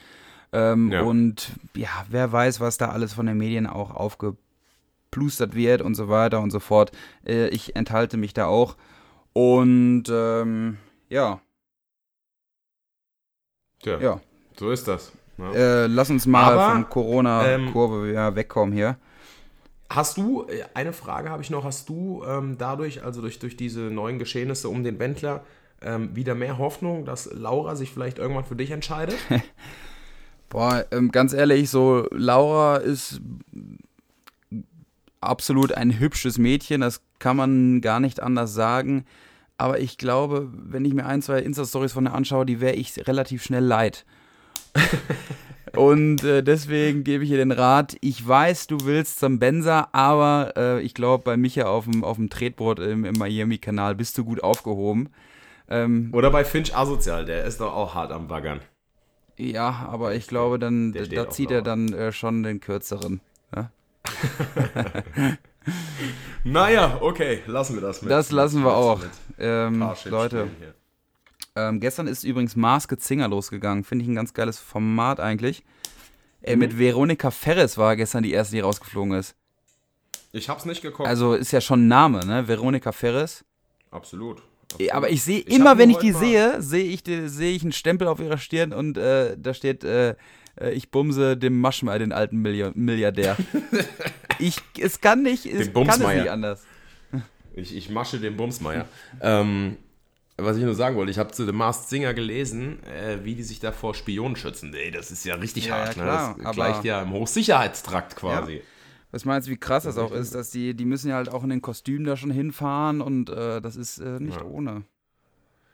Ähm, 0.53 0.93
Ja. 0.93 1.03
Und 1.03 1.51
ja, 1.75 1.89
wer 2.09 2.31
weiß, 2.31 2.61
was 2.61 2.79
da 2.79 2.91
alles 2.91 3.13
von 3.13 3.27
den 3.27 3.37
Medien 3.37 3.67
auch 3.67 3.91
aufgeplustert 3.91 5.55
wird 5.55 5.83
und 5.83 5.97
so 5.97 6.09
weiter 6.09 6.41
und 6.41 6.51
so 6.51 6.61
fort. 6.61 6.93
Äh, 7.27 7.49
ich 7.49 7.75
enthalte 7.75 8.17
mich 8.17 8.35
da 8.35 8.47
auch. 8.47 8.77
Und 9.33 10.05
ähm, 10.11 10.79
ja, 11.09 11.41
Tja, 13.83 13.99
ja. 14.01 14.21
so 14.57 14.71
ist 14.71 14.89
das. 14.89 15.13
Ne? 15.38 15.55
Äh, 15.55 15.87
lass 15.87 16.11
uns 16.11 16.26
mal 16.26 16.52
Aber, 16.52 16.73
von 16.73 16.88
Corona-Kurve 16.88 18.08
wieder 18.08 18.35
wegkommen 18.37 18.75
hier. 18.75 18.96
Hast 19.90 20.17
du, 20.19 20.46
äh, 20.49 20.64
eine 20.75 20.93
Frage 20.93 21.31
habe 21.31 21.43
ich 21.43 21.50
noch, 21.50 21.64
hast 21.64 21.88
du 21.88 22.23
ähm, 22.26 22.56
dadurch, 22.58 23.02
also 23.05 23.20
durch, 23.20 23.38
durch 23.38 23.56
diese 23.56 23.81
neuen 23.81 24.19
Geschehnisse 24.19 24.69
um 24.69 24.85
den 24.85 24.99
Wendler, 24.99 25.44
ähm, 25.81 26.14
wieder 26.14 26.35
mehr 26.35 26.58
Hoffnung, 26.58 27.05
dass 27.05 27.31
Laura 27.32 27.76
sich 27.76 27.90
vielleicht 27.90 28.19
irgendwann 28.19 28.44
für 28.44 28.56
dich 28.56 28.70
entscheidet? 28.70 29.17
Boah, 30.49 30.85
ähm, 30.90 31.11
ganz 31.12 31.32
ehrlich, 31.32 31.70
so 31.70 32.06
Laura 32.11 32.79
ist 32.79 33.20
absolut 35.20 35.73
ein 35.73 35.99
hübsches 35.99 36.38
Mädchen, 36.38 36.81
das 36.81 37.02
kann 37.19 37.37
man 37.37 37.81
gar 37.81 38.00
nicht 38.00 38.20
anders 38.20 38.55
sagen. 38.55 39.05
Aber 39.56 39.81
ich 39.81 39.99
glaube, 39.99 40.49
wenn 40.52 40.85
ich 40.85 40.94
mir 40.94 41.06
ein, 41.06 41.20
zwei 41.20 41.40
Insta-Stories 41.40 41.93
von 41.93 42.06
ihr 42.06 42.14
anschaue, 42.14 42.46
die 42.46 42.61
wäre 42.61 42.76
ich 42.76 43.06
relativ 43.08 43.43
schnell 43.43 43.64
leid. 43.64 44.06
Und 45.76 46.25
äh, 46.25 46.43
deswegen 46.43 47.04
gebe 47.04 47.25
ich 47.25 47.31
ihr 47.31 47.37
den 47.37 47.52
Rat, 47.52 47.97
ich 48.00 48.26
weiß, 48.26 48.66
du 48.66 48.78
willst 48.85 49.21
zum 49.21 49.38
Benzer, 49.38 49.95
aber 49.95 50.54
äh, 50.57 50.81
ich 50.81 50.95
glaube, 50.95 51.25
bei 51.25 51.37
Micha 51.37 51.66
auf 51.66 51.85
dem, 51.85 52.02
auf 52.04 52.16
dem 52.16 52.31
Tretboot 52.31 52.78
im, 52.81 53.04
im 53.04 53.14
Miami-Kanal 53.16 53.95
bist 53.95 54.16
du 54.19 54.25
gut 54.25 54.43
aufgehoben. 54.43 55.11
Ähm, 55.69 56.11
Oder 56.12 56.31
bei 56.31 56.45
Finch 56.45 56.75
Asozial, 56.75 57.26
der 57.26 57.45
ist 57.45 57.61
doch 57.61 57.75
auch 57.75 57.95
hart 57.95 58.12
am 58.12 58.28
Baggern. 58.28 58.61
ja, 59.37 59.87
aber 59.90 60.14
ich 60.14 60.26
glaube, 60.26 60.59
dann 60.59 60.93
der 60.93 61.07
da 61.07 61.28
zieht 61.28 61.50
er 61.50 61.62
dann 61.62 61.93
äh, 61.93 62.12
schon 62.12 62.43
den 62.43 62.61
kürzeren. 62.61 63.21
Ja? 63.54 63.71
Naja, 66.45 66.99
okay, 67.00 67.40
lassen 67.47 67.75
wir 67.75 67.83
das 67.83 68.02
mit. 68.02 68.11
Das 68.11 68.31
lassen 68.31 68.62
wir 68.62 68.75
auch. 68.75 69.00
Ähm, 69.38 69.87
Leute, 70.07 70.49
hier. 70.59 70.75
Ähm, 71.69 71.81
gestern 71.81 72.07
ist 72.07 72.25
übrigens 72.25 72.57
Maske 72.57 72.97
Zinger 72.99 73.29
losgegangen. 73.29 73.85
Finde 73.85 74.05
ich 74.05 74.09
ein 74.11 74.15
ganz 74.15 74.33
geiles 74.35 74.59
Format 74.59 75.21
eigentlich. 75.21 75.65
Äh, 76.43 76.57
Mit 76.57 76.79
Veronika 76.79 77.31
Ferres 77.31 77.77
war 77.79 77.97
gestern 77.97 78.23
die 78.23 78.33
erste, 78.33 78.55
die 78.55 78.61
rausgeflogen 78.61 79.15
ist. 79.15 79.35
Ich 80.33 80.49
hab's 80.49 80.65
nicht 80.67 80.83
geguckt. 80.83 81.09
Also 81.09 81.35
ist 81.35 81.53
ja 81.53 81.61
schon 81.61 81.85
ein 81.85 81.88
Name, 81.88 82.25
ne? 82.27 82.47
Veronika 82.49 82.93
Ferres. 82.93 83.45
absolut. 83.91 84.43
Äh, 84.79 84.91
Aber 84.91 85.09
ich 85.11 85.23
sehe 85.23 85.41
immer, 85.41 85.79
wenn 85.79 85.88
ich 85.91 85.97
die 85.97 86.12
mal- 86.12 86.19
sehe, 86.21 86.62
sehe 86.62 86.85
ich, 86.85 87.03
sehe 87.07 87.57
ich 87.57 87.62
einen 87.62 87.73
Stempel 87.73 88.07
auf 88.07 88.21
ihrer 88.21 88.37
Stirn 88.37 88.73
und 88.75 88.99
äh, 88.99 89.35
da 89.38 89.55
steht, 89.55 89.83
äh, 89.83 90.11
äh, 90.61 90.73
ich 90.73 90.91
bumse 90.91 91.37
dem 91.38 91.59
Maschmeier, 91.59 91.99
den 91.99 92.12
alten 92.12 92.37
Milli- 92.47 92.73
Milliardär. 92.75 93.37
ich, 94.38 94.59
es 94.79 95.00
kann 95.00 95.23
nicht, 95.23 95.47
es 95.47 95.73
kann 95.73 95.88
es 95.88 95.99
nicht 95.99 96.31
anders. 96.31 96.65
Ich, 97.55 97.75
ich 97.75 97.88
masche 97.91 98.21
den 98.21 98.37
Bumsmeier. 98.37 98.87
ähm, 99.23 99.79
was 100.38 100.57
ich 100.57 100.62
nur 100.64 100.75
sagen 100.75 100.97
wollte, 100.97 101.11
ich 101.11 101.18
habe 101.18 101.33
zu 101.33 101.45
The 101.45 101.52
Masked 101.52 101.88
Singer 101.88 102.14
gelesen, 102.14 102.83
äh, 102.85 103.18
wie 103.25 103.35
die 103.35 103.42
sich 103.42 103.61
da 103.61 103.73
vor 103.73 103.95
Spionen 103.95 104.37
schützen. 104.37 104.73
Ey, 104.75 104.90
das 104.90 105.11
ist 105.11 105.25
ja 105.25 105.35
richtig 105.35 105.66
Ja, 105.66 105.76
hart. 105.76 105.97
ja, 105.97 106.02
ne? 106.02 106.09
klar, 106.09 106.35
Das 106.37 106.47
aber- 106.47 106.54
gleicht 106.54 106.85
ja 106.85 107.02
im 107.02 107.12
Hochsicherheitstrakt 107.12 108.16
quasi. 108.16 108.62
Was 109.11 109.25
meinst 109.25 109.49
du, 109.49 109.52
wie 109.52 109.57
krass 109.57 109.85
das 109.85 109.97
auch 109.99 110.12
ist, 110.12 110.35
dass 110.35 110.50
die, 110.50 110.75
die 110.75 110.85
müssen 110.85 111.09
ja 111.09 111.16
halt 111.16 111.30
auch 111.30 111.42
in 111.42 111.49
den 111.50 111.62
Kostümen 111.62 112.04
da 112.04 112.16
schon 112.16 112.30
hinfahren 112.30 113.00
und 113.00 113.30
äh, 113.30 113.61
das 113.61 113.76
ist 113.76 113.99
äh, 113.99 114.21
nicht 114.21 114.37
Ja. 114.37 114.45
ohne. 114.45 114.83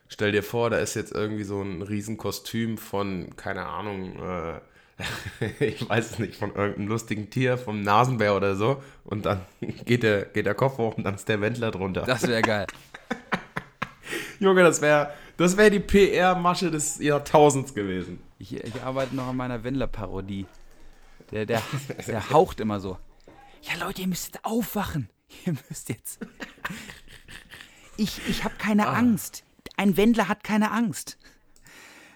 Stell 0.08 0.30
dir 0.32 0.42
vor, 0.44 0.70
da 0.70 0.76
ist 0.78 0.94
jetzt 0.94 1.12
irgendwie 1.12 1.42
so 1.44 1.60
ein 1.60 1.82
Riesenkostüm 1.82 2.78
von, 2.78 3.34
keine 3.36 3.66
Ahnung, 3.66 4.16
äh, 4.22 4.60
ich 5.64 5.88
weiß 5.88 6.12
es 6.12 6.18
nicht, 6.20 6.36
von 6.36 6.54
irgendeinem 6.54 6.86
lustigen 6.86 7.28
Tier, 7.28 7.58
vom 7.58 7.82
Nasenbär 7.82 8.36
oder 8.36 8.54
so. 8.54 8.80
Und 9.04 9.26
dann 9.26 9.40
geht 9.84 10.04
der, 10.04 10.26
geht 10.26 10.46
der 10.46 10.54
Kopf 10.54 10.78
hoch 10.78 10.96
und 10.96 11.02
dann 11.04 11.16
ist 11.16 11.28
der 11.28 11.40
Wendler 11.40 11.72
drunter. 11.72 12.02
Das 12.02 12.26
wäre 12.28 12.42
geil. 12.42 12.66
Junge, 14.44 14.62
das 14.62 14.80
wäre 14.80 15.12
das 15.36 15.56
wär 15.56 15.70
die 15.70 15.80
PR-Masche 15.80 16.70
des 16.70 16.98
Jahrtausends 16.98 17.74
gewesen. 17.74 18.20
Ich, 18.38 18.54
ich 18.54 18.82
arbeite 18.82 19.16
noch 19.16 19.28
an 19.28 19.36
meiner 19.36 19.64
Wendler-Parodie. 19.64 20.46
Der, 21.30 21.46
der, 21.46 21.62
der 22.06 22.30
haucht 22.30 22.60
immer 22.60 22.78
so. 22.78 22.98
Ja, 23.62 23.84
Leute, 23.84 24.02
ihr 24.02 24.08
müsst 24.08 24.34
jetzt 24.34 24.44
aufwachen. 24.44 25.08
Ihr 25.46 25.54
müsst 25.68 25.88
jetzt. 25.88 26.20
Ich, 27.96 28.20
ich 28.28 28.44
habe 28.44 28.54
keine 28.56 28.86
ah. 28.86 28.92
Angst. 28.92 29.42
Ein 29.76 29.96
Wendler 29.96 30.28
hat 30.28 30.44
keine 30.44 30.70
Angst. 30.70 31.18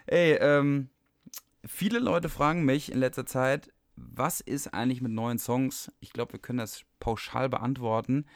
Ey, 0.06 0.34
ähm, 0.34 0.88
viele 1.64 1.98
Leute 1.98 2.28
fragen 2.28 2.64
mich 2.64 2.92
in 2.92 2.98
letzter 2.98 3.26
Zeit, 3.26 3.72
was 3.96 4.40
ist 4.40 4.72
eigentlich 4.74 5.00
mit 5.00 5.10
neuen 5.10 5.38
Songs? 5.38 5.90
Ich 6.00 6.12
glaube, 6.12 6.34
wir 6.34 6.38
können 6.38 6.58
das 6.58 6.82
pauschal 7.00 7.48
beantworten. 7.48 8.26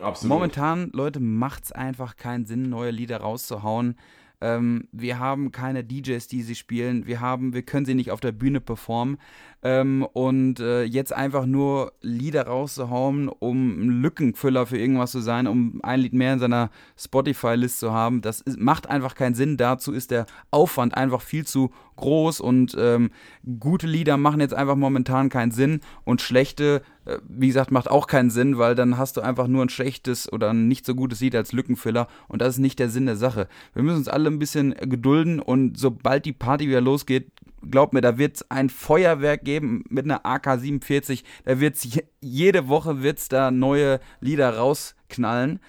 Absolut. 0.00 0.34
Momentan, 0.34 0.90
Leute, 0.92 1.20
macht 1.20 1.64
es 1.64 1.72
einfach 1.72 2.16
keinen 2.16 2.46
Sinn, 2.46 2.68
neue 2.68 2.90
Lieder 2.90 3.18
rauszuhauen. 3.18 3.96
Ähm, 4.40 4.88
wir 4.92 5.18
haben 5.18 5.50
keine 5.50 5.82
DJs, 5.82 6.26
die 6.28 6.42
sie 6.42 6.54
spielen. 6.54 7.06
Wir 7.06 7.20
haben, 7.20 7.54
wir 7.54 7.62
können 7.62 7.86
sie 7.86 7.94
nicht 7.94 8.10
auf 8.10 8.20
der 8.20 8.32
Bühne 8.32 8.60
performen. 8.60 9.18
Ähm, 9.62 10.06
und 10.12 10.60
äh, 10.60 10.84
jetzt 10.84 11.12
einfach 11.12 11.44
nur 11.44 11.92
Lieder 12.00 12.46
rauszuhauen, 12.46 13.28
um 13.28 13.80
ein 13.80 14.02
Lückenfüller 14.02 14.66
für 14.66 14.78
irgendwas 14.78 15.10
zu 15.10 15.20
sein, 15.20 15.48
um 15.48 15.80
ein 15.82 16.00
Lied 16.00 16.12
mehr 16.12 16.34
in 16.34 16.38
seiner 16.38 16.70
Spotify-List 16.96 17.80
zu 17.80 17.92
haben, 17.92 18.20
das 18.20 18.40
ist, 18.40 18.60
macht 18.60 18.88
einfach 18.88 19.16
keinen 19.16 19.34
Sinn. 19.34 19.56
Dazu 19.56 19.92
ist 19.92 20.12
der 20.12 20.26
Aufwand 20.52 20.96
einfach 20.96 21.22
viel 21.22 21.44
zu 21.44 21.72
groß 21.96 22.40
und 22.40 22.76
ähm, 22.78 23.10
gute 23.58 23.88
Lieder 23.88 24.16
machen 24.16 24.40
jetzt 24.40 24.54
einfach 24.54 24.76
momentan 24.76 25.28
keinen 25.28 25.50
Sinn 25.50 25.80
und 26.04 26.20
schlechte, 26.20 26.82
äh, 27.04 27.18
wie 27.28 27.48
gesagt, 27.48 27.72
macht 27.72 27.90
auch 27.90 28.06
keinen 28.06 28.30
Sinn, 28.30 28.58
weil 28.58 28.76
dann 28.76 28.96
hast 28.96 29.16
du 29.16 29.20
einfach 29.20 29.48
nur 29.48 29.64
ein 29.64 29.68
schlechtes 29.68 30.32
oder 30.32 30.50
ein 30.50 30.68
nicht 30.68 30.86
so 30.86 30.94
gutes 30.94 31.20
Lied 31.20 31.34
als 31.34 31.52
Lückenfüller 31.52 32.06
und 32.28 32.40
das 32.40 32.54
ist 32.54 32.60
nicht 32.60 32.78
der 32.78 32.90
Sinn 32.90 33.06
der 33.06 33.16
Sache. 33.16 33.48
Wir 33.74 33.82
müssen 33.82 33.98
uns 33.98 34.08
alle 34.08 34.30
ein 34.30 34.38
bisschen 34.38 34.74
gedulden 34.74 35.40
und 35.40 35.76
sobald 35.76 36.24
die 36.24 36.32
Party 36.32 36.68
wieder 36.68 36.80
losgeht, 36.80 37.32
glaub 37.68 37.92
mir, 37.92 38.00
da 38.00 38.18
wird 38.18 38.36
es 38.36 38.50
ein 38.50 38.70
Feuerwerk 38.70 39.44
geben 39.44 39.84
mit 39.88 40.04
einer 40.04 40.24
AK-47. 40.24 41.24
Da 41.44 41.60
wird 41.60 41.76
es 41.76 41.98
jede 42.20 42.68
Woche 42.68 43.02
wird's 43.02 43.28
da 43.28 43.50
neue 43.50 44.00
Lieder 44.20 44.56
rausknallen. 44.56 45.60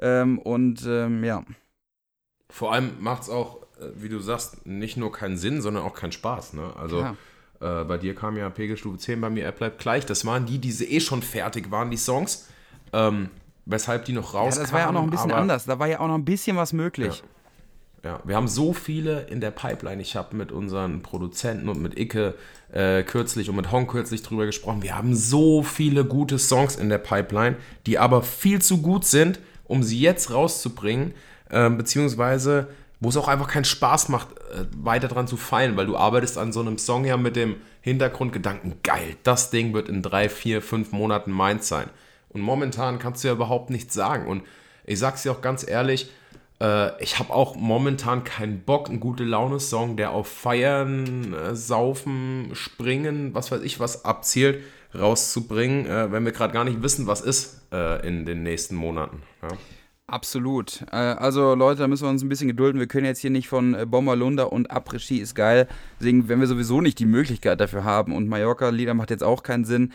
Ähm, 0.00 0.38
und 0.38 0.84
ähm, 0.86 1.24
ja. 1.24 1.44
Vor 2.50 2.72
allem 2.72 2.92
macht 3.00 3.22
es 3.22 3.30
auch, 3.30 3.62
äh, 3.80 3.86
wie 3.96 4.08
du 4.08 4.18
sagst, 4.18 4.66
nicht 4.66 4.96
nur 4.96 5.12
keinen 5.12 5.36
Sinn, 5.36 5.60
sondern 5.60 5.84
auch 5.84 5.94
keinen 5.94 6.12
Spaß. 6.12 6.54
Ne? 6.54 6.72
Also 6.76 7.00
ja. 7.00 7.80
äh, 7.80 7.84
bei 7.84 7.98
dir 7.98 8.14
kam 8.14 8.36
ja 8.36 8.50
Pegelstufe 8.50 8.98
10, 8.98 9.20
bei 9.20 9.30
mir 9.30 9.44
er 9.44 9.52
bleibt 9.52 9.78
gleich. 9.78 10.04
Das 10.06 10.26
waren 10.26 10.46
die, 10.46 10.58
die 10.58 10.70
eh 10.84 11.00
schon 11.00 11.22
fertig 11.22 11.70
waren, 11.70 11.90
die 11.90 11.96
Songs. 11.96 12.48
Ähm, 12.92 13.30
weshalb 13.64 14.04
die 14.04 14.12
noch 14.12 14.34
rauskamen. 14.34 14.54
Ja, 14.54 14.62
das 14.62 14.72
war 14.72 14.80
ja 14.80 14.88
auch 14.88 14.92
noch 14.92 15.02
ein 15.02 15.10
bisschen 15.10 15.32
anders. 15.32 15.64
Da 15.64 15.78
war 15.78 15.86
ja 15.86 16.00
auch 16.00 16.08
noch 16.08 16.16
ein 16.16 16.24
bisschen 16.24 16.56
was 16.56 16.72
möglich. 16.72 17.18
Ja. 17.18 17.28
Ja, 18.04 18.18
wir 18.24 18.34
haben 18.34 18.48
so 18.48 18.72
viele 18.72 19.26
in 19.28 19.40
der 19.40 19.52
Pipeline. 19.52 20.02
Ich 20.02 20.16
habe 20.16 20.34
mit 20.34 20.50
unseren 20.50 21.02
Produzenten 21.02 21.68
und 21.68 21.80
mit 21.80 21.96
Icke 21.96 22.34
äh, 22.72 23.04
kürzlich 23.04 23.48
und 23.48 23.54
mit 23.54 23.70
Hong 23.70 23.86
kürzlich 23.86 24.22
drüber 24.22 24.44
gesprochen. 24.44 24.82
Wir 24.82 24.96
haben 24.96 25.14
so 25.14 25.62
viele 25.62 26.04
gute 26.04 26.40
Songs 26.40 26.74
in 26.74 26.88
der 26.88 26.98
Pipeline, 26.98 27.56
die 27.86 28.00
aber 28.00 28.22
viel 28.22 28.60
zu 28.60 28.82
gut 28.82 29.04
sind, 29.04 29.38
um 29.64 29.84
sie 29.84 30.00
jetzt 30.00 30.32
rauszubringen, 30.32 31.14
äh, 31.50 31.70
beziehungsweise 31.70 32.68
wo 32.98 33.08
es 33.08 33.16
auch 33.16 33.28
einfach 33.28 33.48
keinen 33.48 33.64
Spaß 33.64 34.08
macht, 34.08 34.28
äh, 34.38 34.64
weiter 34.76 35.06
dran 35.06 35.28
zu 35.28 35.36
feilen, 35.36 35.76
weil 35.76 35.86
du 35.86 35.96
arbeitest 35.96 36.38
an 36.38 36.52
so 36.52 36.60
einem 36.60 36.78
Song 36.78 37.04
ja 37.04 37.16
mit 37.16 37.36
dem 37.36 37.56
Hintergrundgedanken, 37.82 38.76
geil, 38.82 39.16
das 39.22 39.50
Ding 39.50 39.74
wird 39.74 39.88
in 39.88 40.02
drei, 40.02 40.28
vier, 40.28 40.60
fünf 40.60 40.90
Monaten 40.90 41.30
meins 41.30 41.68
sein. 41.68 41.88
Und 42.30 42.40
momentan 42.40 42.98
kannst 42.98 43.22
du 43.22 43.28
ja 43.28 43.34
überhaupt 43.34 43.70
nichts 43.70 43.94
sagen. 43.94 44.26
Und 44.26 44.42
ich 44.84 44.98
sag's 44.98 45.22
dir 45.22 45.32
auch 45.32 45.40
ganz 45.40 45.68
ehrlich, 45.68 46.10
äh, 46.62 47.02
ich 47.02 47.18
habe 47.18 47.32
auch 47.32 47.56
momentan 47.56 48.22
keinen 48.24 48.62
Bock, 48.62 48.88
einen 48.88 49.00
gute 49.00 49.24
Laune-Song, 49.24 49.96
der 49.96 50.12
auf 50.12 50.28
Feiern, 50.28 51.34
äh, 51.34 51.56
Saufen, 51.56 52.50
Springen, 52.52 53.34
was 53.34 53.50
weiß 53.50 53.62
ich 53.62 53.80
was 53.80 54.04
abzielt, 54.04 54.62
rauszubringen, 54.94 55.86
äh, 55.86 56.12
wenn 56.12 56.24
wir 56.24 56.32
gerade 56.32 56.52
gar 56.52 56.64
nicht 56.64 56.82
wissen, 56.82 57.06
was 57.06 57.20
ist 57.20 57.62
äh, 57.72 58.06
in 58.06 58.24
den 58.24 58.42
nächsten 58.42 58.76
Monaten. 58.76 59.22
Ja. 59.42 59.48
Absolut. 60.06 60.84
Äh, 60.92 60.96
also 60.96 61.54
Leute, 61.54 61.80
da 61.80 61.88
müssen 61.88 62.04
wir 62.04 62.10
uns 62.10 62.22
ein 62.22 62.28
bisschen 62.28 62.48
gedulden. 62.48 62.78
Wir 62.78 62.86
können 62.86 63.06
jetzt 63.06 63.20
hier 63.20 63.30
nicht 63.30 63.48
von 63.48 63.74
äh, 63.74 63.86
Bommerlunder 63.86 64.52
und 64.52 64.70
Après-Ski 64.70 65.18
ist 65.18 65.34
geil 65.34 65.68
singen, 65.98 66.28
wenn 66.28 66.38
wir 66.38 66.46
sowieso 66.46 66.80
nicht 66.80 66.98
die 66.98 67.06
Möglichkeit 67.06 67.60
dafür 67.60 67.84
haben. 67.84 68.14
Und 68.14 68.28
Mallorca-Lieder 68.28 68.94
macht 68.94 69.10
jetzt 69.10 69.24
auch 69.24 69.42
keinen 69.42 69.64
Sinn. 69.64 69.92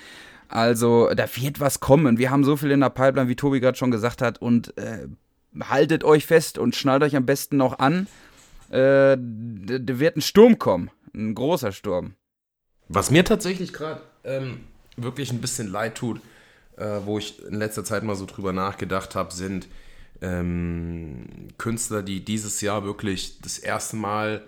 Also 0.50 1.14
da 1.14 1.26
wird 1.36 1.60
was 1.60 1.80
kommen. 1.82 2.18
Wir 2.18 2.32
haben 2.32 2.44
so 2.44 2.56
viel 2.56 2.72
in 2.72 2.80
der 2.80 2.90
Pipeline, 2.90 3.30
wie 3.30 3.36
Tobi 3.36 3.60
gerade 3.60 3.78
schon 3.78 3.92
gesagt 3.92 4.22
hat. 4.22 4.42
Und 4.42 4.76
äh, 4.78 5.08
haltet 5.60 6.04
euch 6.04 6.26
fest 6.26 6.58
und 6.58 6.76
schnallt 6.76 7.04
euch 7.04 7.16
am 7.16 7.26
besten 7.26 7.58
noch 7.58 7.80
an. 7.80 8.08
Äh, 8.70 9.18
da 9.18 10.00
wird 10.00 10.18
ein 10.18 10.22
Sturm 10.22 10.60
kommen. 10.60 10.92
Ein 11.14 11.36
großer 11.36 11.72
Sturm. 11.72 12.14
Was 12.90 13.12
mir 13.12 13.26
tatsächlich 13.26 13.74
gerade 13.74 14.02
ähm, 14.24 14.62
wirklich 14.96 15.32
ein 15.32 15.42
bisschen 15.42 15.68
leid 15.68 15.96
tut, 15.96 16.22
äh, 16.78 17.00
wo 17.06 17.18
ich 17.18 17.44
in 17.44 17.56
letzter 17.56 17.84
Zeit 17.84 18.04
mal 18.04 18.16
so 18.16 18.26
drüber 18.26 18.54
nachgedacht 18.54 19.16
habe, 19.16 19.34
sind 19.34 19.68
ähm, 20.22 21.50
Künstler, 21.58 22.04
die 22.04 22.24
dieses 22.24 22.62
Jahr 22.62 22.84
wirklich 22.84 23.42
das 23.42 23.58
erste 23.58 23.96
Mal 23.96 24.44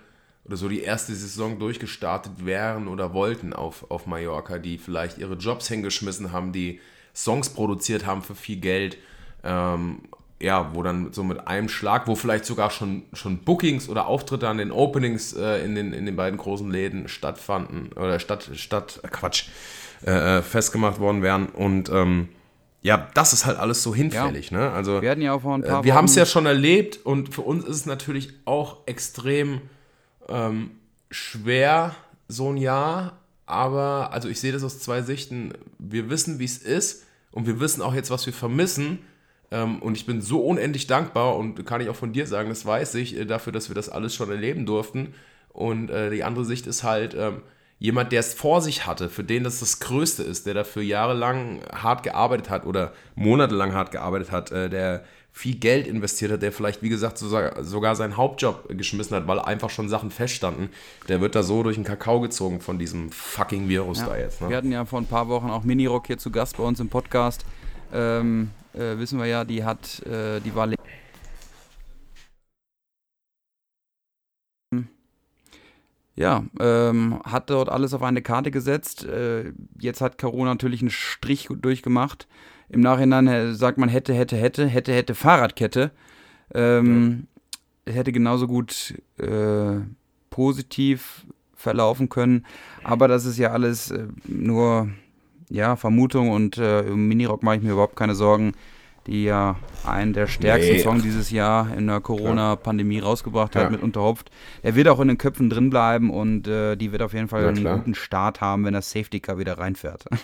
oder 0.46 0.58
so 0.58 0.68
die 0.68 0.82
erste 0.82 1.13
Saison 1.13 1.60
durchgestartet 1.60 2.46
wären 2.46 2.88
oder 2.88 3.13
wollten 3.13 3.53
auf, 3.53 3.89
auf 3.91 4.08
Mallorca, 4.08 4.58
die 4.58 4.77
vielleicht 4.77 5.18
ihre 5.18 5.36
Jobs 5.36 5.68
hingeschmissen 5.68 6.32
haben, 6.32 6.53
die 6.53 6.79
Songs 7.13 7.50
produziert 7.50 8.06
haben 8.06 8.24
für 8.24 8.36
viel 8.36 8.58
Geld, 8.58 8.98
ähm, 9.44 10.01
ja, 10.41 10.74
wo 10.74 10.84
dann 10.84 11.12
so 11.12 11.24
mit 11.24 11.48
einem 11.48 11.67
Schlag, 11.67 12.08
wo 12.08 12.15
vielleicht 12.15 12.46
sogar 12.46 12.72
schon, 12.72 13.03
schon 13.13 13.39
Bookings 13.39 13.89
oder 13.89 14.08
Auftritte 14.08 14.48
an 14.48 14.58
den 14.58 14.72
Openings 14.72 15.34
äh, 15.34 15.63
in, 15.65 15.75
den, 15.75 15.91
in 15.91 16.05
den 16.05 16.15
beiden 16.15 16.38
großen 16.38 16.72
Läden 16.72 17.08
stattfanden 17.10 17.91
oder 17.93 18.19
statt, 18.19 18.50
statt 18.53 19.01
äh, 19.03 19.08
Quatsch, 19.10 19.50
äh, 20.05 20.38
äh, 20.38 20.41
festgemacht 20.41 21.00
worden 21.00 21.22
wären. 21.22 21.48
Und 21.48 21.89
ähm, 21.89 22.29
ja, 22.81 23.10
das 23.13 23.34
ist 23.34 23.46
halt 23.46 23.60
alles 23.60 23.84
so 23.84 23.93
hinfällig. 23.93 24.51
Ja. 24.51 24.58
Ne? 24.58 24.72
Also, 24.72 25.01
wir 25.01 25.12
hatten 25.12 25.22
ja 25.22 25.34
auch 25.34 25.41
vor 25.41 25.55
ein 25.55 25.63
paar 25.63 25.81
äh, 25.81 25.84
Wir 25.84 25.96
haben 25.96 26.05
es 26.05 26.15
ja 26.15 26.25
schon 26.25 26.46
erlebt 26.46 27.00
und 27.03 27.34
für 27.34 27.41
uns 27.41 27.65
ist 27.65 27.75
es 27.75 27.86
natürlich 27.86 28.34
auch 28.46 28.77
extrem 28.86 29.62
ähm, 30.29 30.72
schwer, 31.12 31.96
so 32.29 32.50
ein 32.50 32.58
Jahr. 32.58 33.17
Aber, 33.46 34.13
also 34.13 34.29
ich 34.29 34.39
sehe 34.39 34.53
das 34.53 34.63
aus 34.63 34.79
zwei 34.79 35.01
Sichten. 35.01 35.53
Wir 35.79 36.10
wissen, 36.10 36.39
wie 36.39 36.46
es 36.46 36.60
ist 36.60 37.03
und 37.31 37.48
wir 37.48 37.60
wissen 37.60 37.81
auch 37.81 37.93
jetzt, 37.93 38.12
was 38.12 38.25
wir 38.25 38.34
vermissen. 38.34 39.00
Ähm, 39.51 39.79
und 39.79 39.96
ich 39.96 40.06
bin 40.06 40.22
so 40.22 40.41
unendlich 40.41 40.88
dankbar 40.88 41.36
und 41.36 41.65
kann 41.65 41.82
ich 41.82 41.89
auch 41.89 41.96
von 41.96 42.13
dir 42.13 42.27
sagen, 42.27 42.50
das 42.50 42.65
weiß 42.65 42.96
ich, 42.96 43.18
äh, 43.18 43.25
dafür, 43.25 43.53
dass 43.53 43.70
wir 43.70 43.75
das 43.75 43.89
alles 43.89 44.13
schon 44.13 44.29
erleben 44.29 44.65
durften. 44.65 45.13
Und 45.50 45.89
äh, 45.89 46.10
die 46.12 46.24
andere 46.24 46.46
Sicht 46.46 46.68
ist 46.68 46.84
halt 46.84 47.15
ähm, 47.18 47.41
jemand, 47.79 48.12
der 48.12 48.20
es 48.20 48.34
vor 48.34 48.62
sich 48.62 48.86
hatte, 48.86 49.10
für 49.10 49.24
den 49.24 49.44
das 49.44 49.60
das 49.60 49.79
Größte 49.79 50.24
ist, 50.24 50.46
der 50.46 50.53
dafür 50.53 50.84
jahrelang 50.84 51.62
hart 51.74 52.03
gearbeitet 52.03 52.50
hat 52.50 52.65
oder 52.65 52.94
monatelang 53.15 53.74
hart 53.74 53.91
gearbeitet 53.91 54.32
hat, 54.32 54.51
äh, 54.51 54.70
der 54.70 55.03
viel 55.32 55.56
Geld 55.56 55.88
investiert 55.88 56.32
hat, 56.32 56.41
der 56.41 56.51
vielleicht, 56.51 56.82
wie 56.82 56.89
gesagt, 56.89 57.18
sogar, 57.18 57.63
sogar 57.63 57.96
seinen 57.96 58.18
Hauptjob 58.18 58.68
geschmissen 58.70 59.15
hat, 59.15 59.27
weil 59.27 59.39
einfach 59.39 59.70
schon 59.70 59.88
Sachen 59.88 60.12
feststanden, 60.12 60.70
der 61.08 61.22
wird 61.22 61.36
da 61.36 61.44
so 61.44 61.63
durch 61.63 61.75
den 61.75 61.86
Kakao 61.86 62.20
gezogen 62.20 62.60
von 62.60 62.77
diesem 62.77 63.12
fucking 63.12 63.70
Virus 63.70 64.00
ja. 64.00 64.08
da 64.08 64.18
jetzt. 64.18 64.41
Ne? 64.41 64.50
Wir 64.50 64.58
hatten 64.58 64.72
ja 64.72 64.84
vor 64.86 65.00
ein 65.00 65.06
paar 65.06 65.29
Wochen 65.29 65.50
auch 65.50 65.63
Minirock 65.63 66.08
hier 66.08 66.18
zu 66.18 66.29
Gast 66.29 66.58
bei 66.58 66.63
uns 66.63 66.79
im 66.79 66.89
Podcast. 66.89 67.46
Ähm, 67.94 68.50
äh, 68.80 68.98
wissen 68.98 69.20
wir 69.20 69.26
ja, 69.26 69.44
die 69.44 69.64
hat, 69.64 70.02
äh, 70.06 70.40
die 70.40 70.56
war 70.56 70.68
ja, 76.20 76.44
ähm, 76.60 77.22
hat 77.24 77.50
dort 77.50 77.70
alles 77.70 77.94
auf 77.94 78.04
eine 78.04 78.22
Karte 78.22 78.52
gesetzt. 78.52 79.06
Äh, 79.06 79.54
jetzt 79.80 80.02
hat 80.02 80.18
Corona 80.18 80.50
natürlich 80.52 80.82
einen 80.82 80.90
Strich 80.90 81.48
durchgemacht. 81.50 82.28
Im 82.68 82.82
Nachhinein 82.82 83.28
äh, 83.28 83.54
sagt 83.54 83.78
man 83.78 83.88
hätte, 83.88 84.14
hätte, 84.14 84.36
hätte, 84.36 84.68
hätte, 84.68 84.94
hätte 84.94 85.16
Fahrradkette. 85.16 85.92
Ähm, 86.54 87.28
ja. 87.88 87.94
Hätte 87.94 88.12
genauso 88.12 88.48
gut 88.48 88.96
äh, 89.18 89.80
positiv 90.30 91.26
verlaufen 91.56 92.10
können. 92.10 92.46
Aber 92.84 93.08
das 93.08 93.24
ist 93.24 93.38
ja 93.38 93.52
alles 93.52 93.90
äh, 93.92 94.08
nur 94.28 94.90
ja, 95.50 95.75
Vermutung 95.75 96.29
und 96.29 96.58
äh, 96.58 96.82
im 96.82 97.08
Minirock 97.08 97.44
mache 97.44 97.58
ich 97.58 97.62
mir 97.62 97.72
überhaupt 97.72 97.96
keine 97.96 98.15
Sorgen, 98.15 98.53
die 99.10 99.24
ja 99.24 99.56
einen 99.84 100.13
der 100.13 100.28
stärksten 100.28 100.74
nee. 100.74 100.82
Songs 100.82 101.01
dieses 101.01 101.32
Jahr 101.32 101.74
in 101.75 101.88
der 101.88 102.00
Corona-Pandemie 102.00 103.00
rausgebracht 103.00 103.56
hat 103.56 103.63
ja. 103.63 103.70
mit 103.72 103.82
Unterhopft. 103.82 104.30
Er 104.62 104.75
wird 104.75 104.88
auch 104.88 105.00
in 105.00 105.08
den 105.08 105.18
Köpfen 105.18 105.50
drin 105.50 105.72
bleiben 105.72 106.12
und 106.12 106.48
äh, 106.48 106.75
die 106.75 106.92
wird 106.92 107.01
auf 107.01 107.13
jeden 107.13 107.28
Fall 107.28 107.48
einen 107.48 107.63
guten 107.63 107.96
Start 107.96 108.39
haben, 108.39 108.66
wenn 108.66 108.74
das 108.74 108.92
Safety 108.92 109.20
Car 109.20 109.39
wieder 109.39 109.58
reinfährt. 109.58 110.06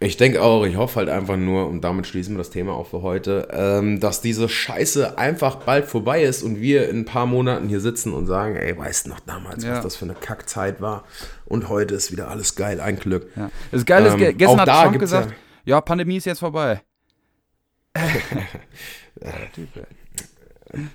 Ich 0.00 0.18
denke 0.18 0.42
auch, 0.42 0.66
ich 0.66 0.76
hoffe 0.76 0.96
halt 0.96 1.08
einfach 1.08 1.38
nur, 1.38 1.66
und 1.66 1.80
damit 1.80 2.06
schließen 2.06 2.34
wir 2.34 2.38
das 2.38 2.50
Thema 2.50 2.74
auch 2.74 2.88
für 2.88 3.00
heute, 3.00 3.48
ähm, 3.52 4.00
dass 4.00 4.20
diese 4.20 4.46
Scheiße 4.46 5.16
einfach 5.16 5.56
bald 5.56 5.86
vorbei 5.86 6.22
ist 6.24 6.42
und 6.42 6.60
wir 6.60 6.90
in 6.90 6.98
ein 6.98 7.04
paar 7.06 7.24
Monaten 7.24 7.70
hier 7.70 7.80
sitzen 7.80 8.12
und 8.12 8.26
sagen, 8.26 8.54
ey, 8.54 8.76
weißt 8.76 9.06
du 9.06 9.08
noch 9.08 9.20
damals, 9.20 9.64
ja. 9.64 9.76
was 9.76 9.82
das 9.82 9.96
für 9.96 10.04
eine 10.04 10.12
Kackzeit 10.12 10.82
war 10.82 11.04
und 11.46 11.70
heute 11.70 11.94
ist 11.94 12.12
wieder 12.12 12.28
alles 12.28 12.54
geil, 12.54 12.82
ein 12.82 12.98
Glück. 12.98 13.30
Ja. 13.34 13.50
Das 13.70 13.86
Geile 13.86 14.08
ist, 14.08 14.20
ähm, 14.20 14.36
gestern 14.36 14.60
hat 14.60 14.68
Trump 14.68 14.98
gesagt, 14.98 15.32
ja, 15.64 15.80
Pandemie 15.80 16.18
ist 16.18 16.26
jetzt 16.26 16.40
vorbei. 16.40 16.82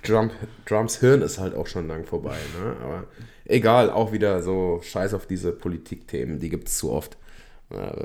Drum, 0.02 0.30
Drums 0.66 0.98
Hirn 0.98 1.22
ist 1.22 1.38
halt 1.38 1.54
auch 1.54 1.66
schon 1.66 1.86
lang 1.86 2.04
vorbei, 2.04 2.36
ne? 2.60 2.76
Aber 2.82 3.04
egal, 3.44 3.90
auch 3.90 4.12
wieder 4.12 4.42
so 4.42 4.80
scheiß 4.82 5.14
auf 5.14 5.26
diese 5.26 5.52
Politikthemen, 5.52 6.40
die 6.40 6.48
gibt 6.48 6.68
es 6.68 6.78
zu 6.78 6.90
oft. 6.90 7.16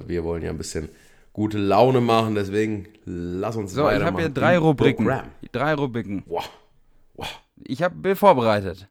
Wir 0.05 0.23
wollen 0.23 0.43
ja 0.43 0.51
ein 0.51 0.57
bisschen 0.57 0.89
gute 1.31 1.57
Laune 1.57 2.01
machen, 2.01 2.35
deswegen 2.35 2.87
lass 3.05 3.55
uns 3.55 3.73
so, 3.73 3.85
weitermachen. 3.85 4.01
So, 4.01 4.05
ich 4.05 4.13
habe 4.13 4.21
hier 4.21 4.29
drei 4.29 4.57
Rubriken. 4.57 5.05
Programm. 5.05 5.31
Drei 5.51 5.73
Rubriken. 5.73 6.23
Wow. 6.27 6.49
wow. 7.15 7.41
Ich 7.63 7.81
habe 7.81 7.97
ein 7.97 8.01
Bild 8.01 8.17
vorbereitet. 8.17 8.87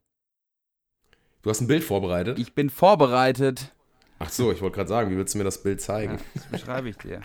Du 1.42 1.50
hast 1.50 1.61
ein 1.61 1.66
Bild 1.66 1.85
vorbereitet? 1.85 2.38
Ich 2.38 2.54
bin 2.54 2.71
vorbereitet. 2.71 3.73
Ach 4.18 4.30
so, 4.30 4.52
ich 4.52 4.61
wollte 4.61 4.76
gerade 4.76 4.88
sagen, 4.88 5.11
wie 5.11 5.16
willst 5.16 5.35
du 5.35 5.38
mir 5.38 5.44
das 5.44 5.62
Bild 5.62 5.80
zeigen? 5.80 6.14
Ja, 6.14 6.21
das 6.35 6.47
beschreibe 6.47 6.88
ich 6.88 6.97
dir. 6.97 7.21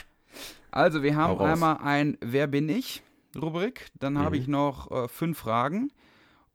Also, 0.78 1.02
wir 1.02 1.16
haben 1.16 1.40
einmal 1.40 1.78
ein 1.78 2.20
Wer 2.22 2.46
bin 2.46 2.70
ich? 2.70 3.02
Rubrik. 3.36 3.88
Dann 3.96 4.14
mhm. 4.14 4.20
habe 4.20 4.38
ich 4.38 4.48
noch 4.48 4.92
äh, 4.92 5.08
fünf 5.08 5.40
Fragen. 5.40 5.92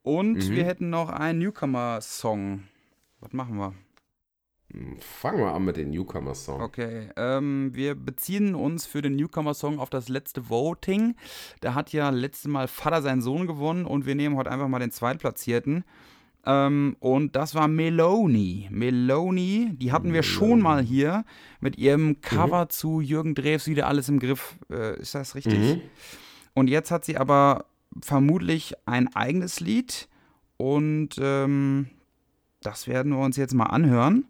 Und 0.02 0.34
mhm. 0.34 0.50
wir 0.50 0.64
hätten 0.64 0.90
noch 0.90 1.08
einen 1.08 1.40
Newcomer-Song. 1.40 2.62
Was 3.18 3.32
machen 3.32 3.56
wir? 3.56 3.74
Hm, 4.72 4.96
fangen 5.00 5.40
wir 5.40 5.52
an 5.52 5.64
mit 5.64 5.76
dem 5.76 5.90
Newcomer-Song. 5.90 6.60
Okay, 6.60 7.08
ähm, 7.16 7.74
wir 7.74 7.96
beziehen 7.96 8.54
uns 8.54 8.86
für 8.86 9.02
den 9.02 9.16
Newcomer-Song 9.16 9.80
auf 9.80 9.90
das 9.90 10.08
letzte 10.08 10.48
Voting. 10.48 11.16
Da 11.60 11.74
hat 11.74 11.92
ja 11.92 12.10
letztes 12.10 12.48
Mal 12.48 12.68
Vater 12.68 13.02
seinen 13.02 13.22
Sohn 13.22 13.48
gewonnen 13.48 13.86
und 13.86 14.06
wir 14.06 14.14
nehmen 14.14 14.36
heute 14.36 14.52
einfach 14.52 14.68
mal 14.68 14.78
den 14.78 14.92
Zweitplatzierten. 14.92 15.82
Ähm, 16.44 16.96
und 16.98 17.36
das 17.36 17.54
war 17.54 17.68
Meloni. 17.68 18.68
Meloni, 18.70 19.70
die 19.74 19.92
hatten 19.92 20.12
wir 20.12 20.22
schon 20.22 20.60
mal 20.60 20.82
hier 20.82 21.24
mit 21.60 21.78
ihrem 21.78 22.20
Cover 22.20 22.64
mhm. 22.64 22.70
zu 22.70 23.00
Jürgen 23.00 23.34
Drews 23.34 23.66
wieder 23.68 23.86
alles 23.86 24.08
im 24.08 24.18
Griff. 24.18 24.56
Äh, 24.70 25.00
ist 25.00 25.14
das 25.14 25.34
richtig? 25.34 25.58
Mhm. 25.58 25.80
Und 26.54 26.68
jetzt 26.68 26.90
hat 26.90 27.04
sie 27.04 27.16
aber 27.16 27.66
vermutlich 28.00 28.74
ein 28.86 29.14
eigenes 29.14 29.60
Lied 29.60 30.08
und 30.56 31.10
ähm, 31.18 31.88
das 32.60 32.86
werden 32.86 33.12
wir 33.12 33.18
uns 33.18 33.36
jetzt 33.36 33.54
mal 33.54 33.66
anhören, 33.66 34.26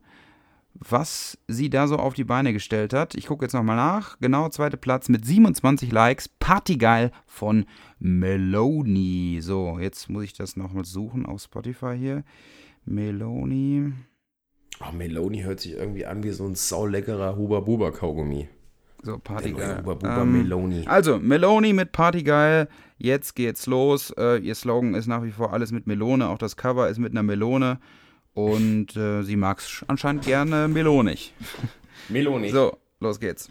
was 0.75 1.38
sie 1.49 1.71
da 1.71 1.87
so 1.87 1.97
auf 1.97 2.14
die 2.14 2.25
Beine 2.25 2.52
gestellt 2.52 2.95
hat. 2.95 3.14
Ich 3.14 3.26
gucke 3.26 3.45
jetzt 3.45 3.52
nochmal 3.52 3.76
nach. 3.76 4.19
Genau, 4.21 4.49
zweiter 4.49 4.78
Platz 4.78 5.09
mit 5.09 5.25
27 5.25 5.92
Likes. 5.92 6.28
Partygeil 6.28 7.12
von 7.26 7.66
Meloni. 7.92 7.92
So, 9.41 9.79
jetzt 9.79 10.11
muss 10.11 10.25
ich 10.25 10.33
das 10.33 10.57
nochmal 10.57 10.85
suchen 10.85 11.25
auf 11.25 11.43
Spotify 11.43 11.97
hier. 11.97 12.25
Meloni. 12.85 13.93
Oh, 14.81 14.93
Meloni 14.93 15.43
hört 15.43 15.61
sich 15.61 15.75
irgendwie 15.75 16.05
an 16.05 16.25
wie 16.25 16.31
so 16.31 16.45
ein 16.45 16.57
sauleckerer 16.57 17.37
Huber-Buber-Kaugummi. 17.37 18.49
So, 19.05 19.19
Partygeil. 19.19 19.85
Ähm, 20.03 20.33
Meloni. 20.33 20.85
Also, 20.87 21.19
Meloni 21.19 21.73
mit 21.73 21.93
Partygeil. 21.93 22.69
Jetzt 22.99 23.35
geht's 23.35 23.67
los. 23.67 24.13
Äh, 24.17 24.39
ihr 24.39 24.55
Slogan 24.55 24.95
ist 24.95 25.07
nach 25.07 25.23
wie 25.23 25.31
vor 25.31 25.53
alles 25.53 25.71
mit 25.71 25.87
Melone. 25.87 26.29
Auch 26.29 26.39
das 26.39 26.57
Cover 26.57 26.89
ist 26.89 26.99
mit 26.99 27.13
einer 27.13 27.23
Melone. 27.23 27.79
Und 28.35 28.97
äh, 28.97 29.23
sie 29.23 29.37
mag 29.37 29.59
es 29.59 29.85
anscheinend 29.87 30.25
gerne 30.25 30.67
melonig. 30.67 31.35
Melonig. 32.09 32.51
So, 32.51 32.79
los 33.01 33.21
geht's. 33.21 33.51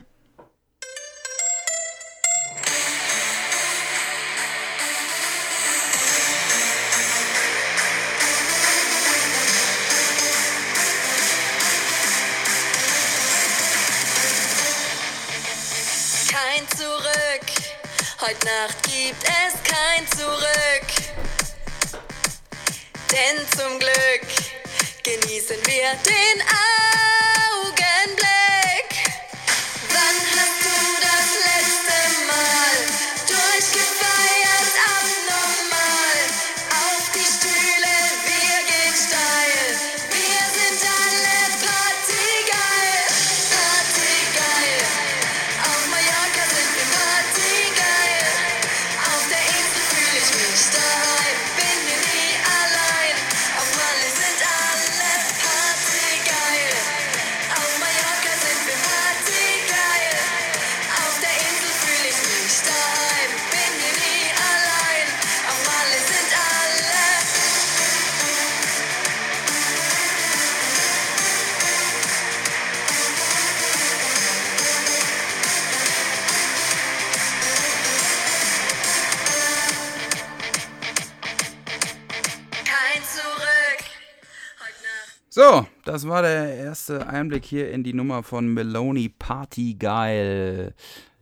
Das 85.91 86.07
war 86.07 86.21
der 86.21 86.55
erste 86.55 87.07
Einblick 87.07 87.43
hier 87.43 87.69
in 87.69 87.83
die 87.83 87.93
Nummer 87.93 88.23
von 88.23 88.47
Meloni 88.47 89.09
Partygeil. 89.09 90.73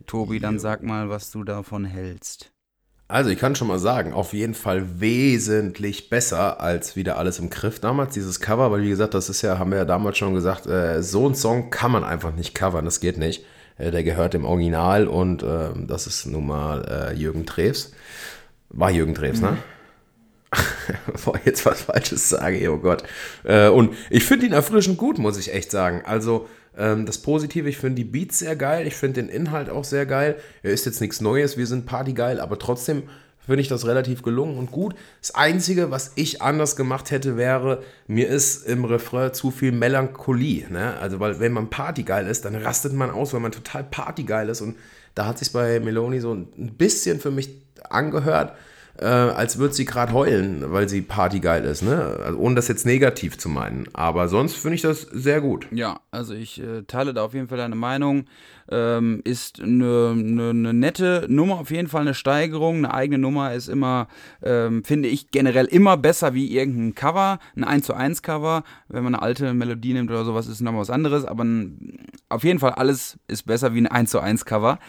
Tobi, 0.05 0.39
dann 0.39 0.59
sag 0.59 0.83
mal, 0.83 1.09
was 1.09 1.31
du 1.31 1.43
davon 1.43 1.85
hältst. 1.85 2.51
Also, 3.07 3.31
ich 3.31 3.39
kann 3.39 3.55
schon 3.55 3.67
mal 3.67 3.79
sagen, 3.79 4.13
auf 4.13 4.33
jeden 4.33 4.53
Fall 4.53 5.01
wesentlich 5.01 6.11
besser 6.11 6.61
als 6.61 6.95
wieder 6.95 7.17
alles 7.17 7.39
im 7.39 7.49
Griff 7.49 7.79
damals, 7.79 8.13
dieses 8.13 8.41
Cover, 8.41 8.71
weil 8.71 8.83
wie 8.83 8.89
gesagt, 8.89 9.15
das 9.15 9.27
ist 9.27 9.41
ja, 9.41 9.57
haben 9.57 9.71
wir 9.71 9.79
ja 9.79 9.85
damals 9.85 10.19
schon 10.19 10.35
gesagt, 10.35 10.67
äh, 10.67 11.01
so 11.01 11.27
ein 11.27 11.33
Song 11.33 11.71
kann 11.71 11.91
man 11.91 12.03
einfach 12.03 12.35
nicht 12.35 12.53
covern, 12.53 12.85
das 12.85 12.99
geht 12.99 13.17
nicht. 13.17 13.43
Äh, 13.79 13.89
der 13.89 14.03
gehört 14.03 14.35
dem 14.35 14.45
Original 14.45 15.07
und 15.07 15.41
äh, 15.41 15.69
das 15.87 16.05
ist 16.05 16.27
nun 16.27 16.45
mal 16.45 16.85
äh, 16.87 17.15
Jürgen 17.15 17.47
Drews. 17.47 17.91
War 18.69 18.91
Jürgen 18.91 19.15
Drews, 19.15 19.41
ne? 19.41 19.57
Bevor 21.11 21.35
ich 21.35 21.45
jetzt 21.45 21.65
was 21.65 21.81
Falsches 21.81 22.29
sage, 22.29 22.71
oh 22.71 22.77
Gott. 22.77 23.03
Äh, 23.43 23.69
und 23.69 23.95
ich 24.09 24.23
finde 24.23 24.47
ihn 24.47 24.53
erfrischend 24.53 24.97
gut, 24.97 25.17
muss 25.17 25.37
ich 25.37 25.53
echt 25.53 25.71
sagen. 25.71 26.01
Also, 26.05 26.47
ähm, 26.77 27.05
das 27.05 27.17
Positive, 27.19 27.67
ich 27.67 27.77
finde 27.77 27.95
die 27.95 28.05
Beats 28.05 28.39
sehr 28.39 28.55
geil, 28.55 28.87
ich 28.87 28.95
finde 28.95 29.21
den 29.21 29.29
Inhalt 29.29 29.69
auch 29.69 29.83
sehr 29.83 30.05
geil. 30.05 30.37
Er 30.63 30.71
ist 30.71 30.85
jetzt 30.85 31.01
nichts 31.01 31.21
Neues, 31.21 31.57
wir 31.57 31.67
sind 31.67 31.85
partygeil, 31.85 32.39
aber 32.39 32.57
trotzdem 32.59 33.03
finde 33.49 33.61
ich 33.61 33.67
das 33.67 33.87
relativ 33.87 34.21
gelungen 34.21 34.57
und 34.57 34.71
gut. 34.71 34.93
Das 35.21 35.33
Einzige, 35.33 35.89
was 35.89 36.11
ich 36.15 36.41
anders 36.41 36.75
gemacht 36.75 37.09
hätte, 37.09 37.35
wäre, 37.35 37.81
mir 38.05 38.29
ist 38.29 38.67
im 38.67 38.85
Refrain 38.85 39.33
zu 39.33 39.49
viel 39.49 39.71
Melancholie. 39.71 40.67
Ne? 40.69 40.95
Also, 40.99 41.19
weil 41.19 41.39
wenn 41.39 41.53
man 41.53 41.69
partygeil 41.69 42.27
ist, 42.27 42.45
dann 42.45 42.55
rastet 42.55 42.93
man 42.93 43.09
aus, 43.09 43.33
weil 43.33 43.39
man 43.39 43.51
total 43.51 43.83
partygeil 43.83 44.49
ist. 44.49 44.61
Und 44.61 44.77
da 45.15 45.25
hat 45.25 45.39
sich 45.39 45.51
bei 45.51 45.79
Meloni 45.79 46.19
so 46.19 46.33
ein 46.33 46.75
bisschen 46.77 47.19
für 47.19 47.31
mich 47.31 47.49
angehört, 47.89 48.55
äh, 48.99 49.05
als 49.05 49.57
würde 49.57 49.73
sie 49.73 49.85
gerade 49.85 50.13
heulen, 50.13 50.71
weil 50.71 50.89
sie 50.89 51.01
partygeil 51.01 51.63
ist. 51.63 51.81
Ne? 51.81 52.19
Also, 52.23 52.37
ohne 52.37 52.55
das 52.55 52.67
jetzt 52.67 52.85
negativ 52.85 53.37
zu 53.37 53.49
meinen. 53.49 53.87
Aber 53.93 54.27
sonst 54.27 54.55
finde 54.55 54.75
ich 54.75 54.81
das 54.81 55.01
sehr 55.01 55.41
gut. 55.41 55.67
Ja, 55.71 56.01
also 56.11 56.33
ich 56.33 56.61
äh, 56.61 56.83
teile 56.83 57.13
da 57.13 57.23
auf 57.23 57.33
jeden 57.33 57.47
Fall 57.47 57.57
deine 57.57 57.75
Meinung. 57.75 58.25
Ähm, 58.71 59.21
ist 59.23 59.61
eine, 59.61 60.15
eine, 60.17 60.49
eine 60.49 60.73
nette 60.73 61.25
Nummer, 61.29 61.59
auf 61.59 61.71
jeden 61.71 61.87
Fall 61.87 62.01
eine 62.01 62.13
Steigerung. 62.13 62.77
Eine 62.77 62.93
eigene 62.93 63.17
Nummer 63.17 63.53
ist 63.53 63.67
immer, 63.67 64.07
ähm, 64.43 64.83
finde 64.83 65.09
ich, 65.09 65.31
generell 65.31 65.65
immer 65.65 65.97
besser 65.97 66.33
wie 66.33 66.55
irgendein 66.55 66.95
Cover. 66.95 67.39
Ein 67.55 67.63
1 67.63 67.85
zu 67.85 67.93
1 67.93 68.21
Cover. 68.21 68.63
Wenn 68.87 69.03
man 69.03 69.15
eine 69.15 69.23
alte 69.23 69.53
Melodie 69.53 69.93
nimmt 69.93 70.11
oder 70.11 70.25
sowas, 70.25 70.47
ist 70.47 70.61
nochmal 70.61 70.81
was 70.81 70.89
anderes. 70.89 71.25
Aber 71.25 71.43
ein, 71.43 72.07
auf 72.29 72.43
jeden 72.43 72.59
Fall 72.59 72.71
alles 72.71 73.17
ist 73.27 73.45
besser 73.45 73.73
wie 73.73 73.81
ein 73.81 73.87
1 73.87 74.11
zu 74.11 74.19
1 74.19 74.45
Cover. 74.45 74.79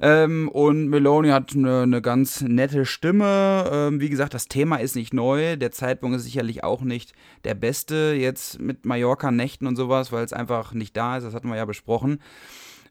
Ähm, 0.00 0.48
und 0.48 0.88
Meloni 0.88 1.28
hat 1.28 1.54
eine, 1.54 1.82
eine 1.82 2.02
ganz 2.02 2.40
nette 2.40 2.84
Stimme. 2.84 3.70
Ähm, 3.72 4.00
wie 4.00 4.08
gesagt, 4.08 4.34
das 4.34 4.48
Thema 4.48 4.76
ist 4.76 4.96
nicht 4.96 5.14
neu. 5.14 5.56
Der 5.56 5.70
Zeitpunkt 5.70 6.16
ist 6.16 6.24
sicherlich 6.24 6.64
auch 6.64 6.82
nicht 6.82 7.12
der 7.44 7.54
beste 7.54 8.14
jetzt 8.18 8.60
mit 8.60 8.84
Mallorca-Nächten 8.84 9.66
und 9.66 9.76
sowas, 9.76 10.12
weil 10.12 10.24
es 10.24 10.32
einfach 10.32 10.74
nicht 10.74 10.96
da 10.96 11.16
ist. 11.16 11.24
Das 11.24 11.34
hatten 11.34 11.48
wir 11.48 11.56
ja 11.56 11.64
besprochen. 11.64 12.18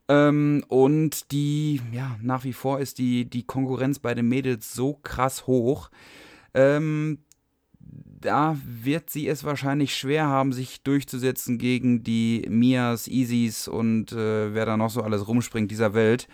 Ähm, 0.07 0.63
und 0.67 1.31
die, 1.31 1.81
ja, 1.91 2.17
nach 2.21 2.43
wie 2.43 2.53
vor 2.53 2.79
ist 2.79 2.97
die, 2.97 3.29
die 3.29 3.43
Konkurrenz 3.43 3.99
bei 3.99 4.13
den 4.13 4.27
Mädels 4.27 4.73
so 4.73 4.99
krass 5.03 5.47
hoch. 5.47 5.89
Ähm, 6.53 7.19
da 7.79 8.55
wird 8.63 9.09
sie 9.09 9.27
es 9.27 9.43
wahrscheinlich 9.43 9.95
schwer 9.95 10.27
haben, 10.27 10.53
sich 10.53 10.83
durchzusetzen 10.83 11.57
gegen 11.57 12.03
die 12.03 12.45
Mias, 12.49 13.07
Easys 13.07 13.67
und 13.67 14.11
äh, 14.11 14.53
wer 14.53 14.65
da 14.65 14.77
noch 14.77 14.89
so 14.89 15.01
alles 15.01 15.27
rumspringt 15.27 15.71
dieser 15.71 15.93
Welt. 15.93 16.27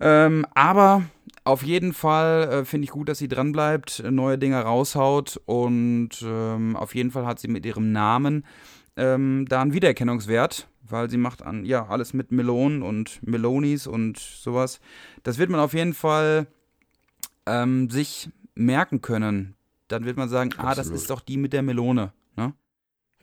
Ähm, 0.00 0.46
aber 0.54 1.02
auf 1.44 1.62
jeden 1.62 1.92
Fall 1.92 2.48
äh, 2.50 2.64
finde 2.64 2.84
ich 2.84 2.90
gut, 2.90 3.08
dass 3.08 3.18
sie 3.18 3.28
dranbleibt, 3.28 4.02
neue 4.10 4.38
Dinge 4.38 4.60
raushaut 4.60 5.40
und 5.44 6.10
ähm, 6.22 6.76
auf 6.76 6.94
jeden 6.94 7.10
Fall 7.10 7.26
hat 7.26 7.38
sie 7.38 7.48
mit 7.48 7.66
ihrem 7.66 7.92
Namen 7.92 8.44
ähm, 8.96 9.46
da 9.48 9.62
einen 9.62 9.72
Wiedererkennungswert, 9.72 10.68
weil 10.90 11.10
sie 11.10 11.16
macht 11.16 11.42
an, 11.42 11.64
ja, 11.64 11.86
alles 11.86 12.12
mit 12.12 12.32
Melonen 12.32 12.82
und 12.82 13.20
Melonis 13.26 13.86
und 13.86 14.18
sowas. 14.18 14.80
Das 15.22 15.38
wird 15.38 15.50
man 15.50 15.60
auf 15.60 15.74
jeden 15.74 15.94
Fall 15.94 16.46
ähm, 17.46 17.90
sich 17.90 18.30
merken 18.54 19.00
können. 19.00 19.54
Dann 19.88 20.04
wird 20.04 20.16
man 20.16 20.28
sagen, 20.28 20.50
ah, 20.58 20.70
das 20.70 20.80
Absolut. 20.80 21.00
ist 21.00 21.10
doch 21.10 21.20
die 21.20 21.36
mit 21.36 21.52
der 21.52 21.62
Melone. 21.62 22.12
Ne? 22.36 22.52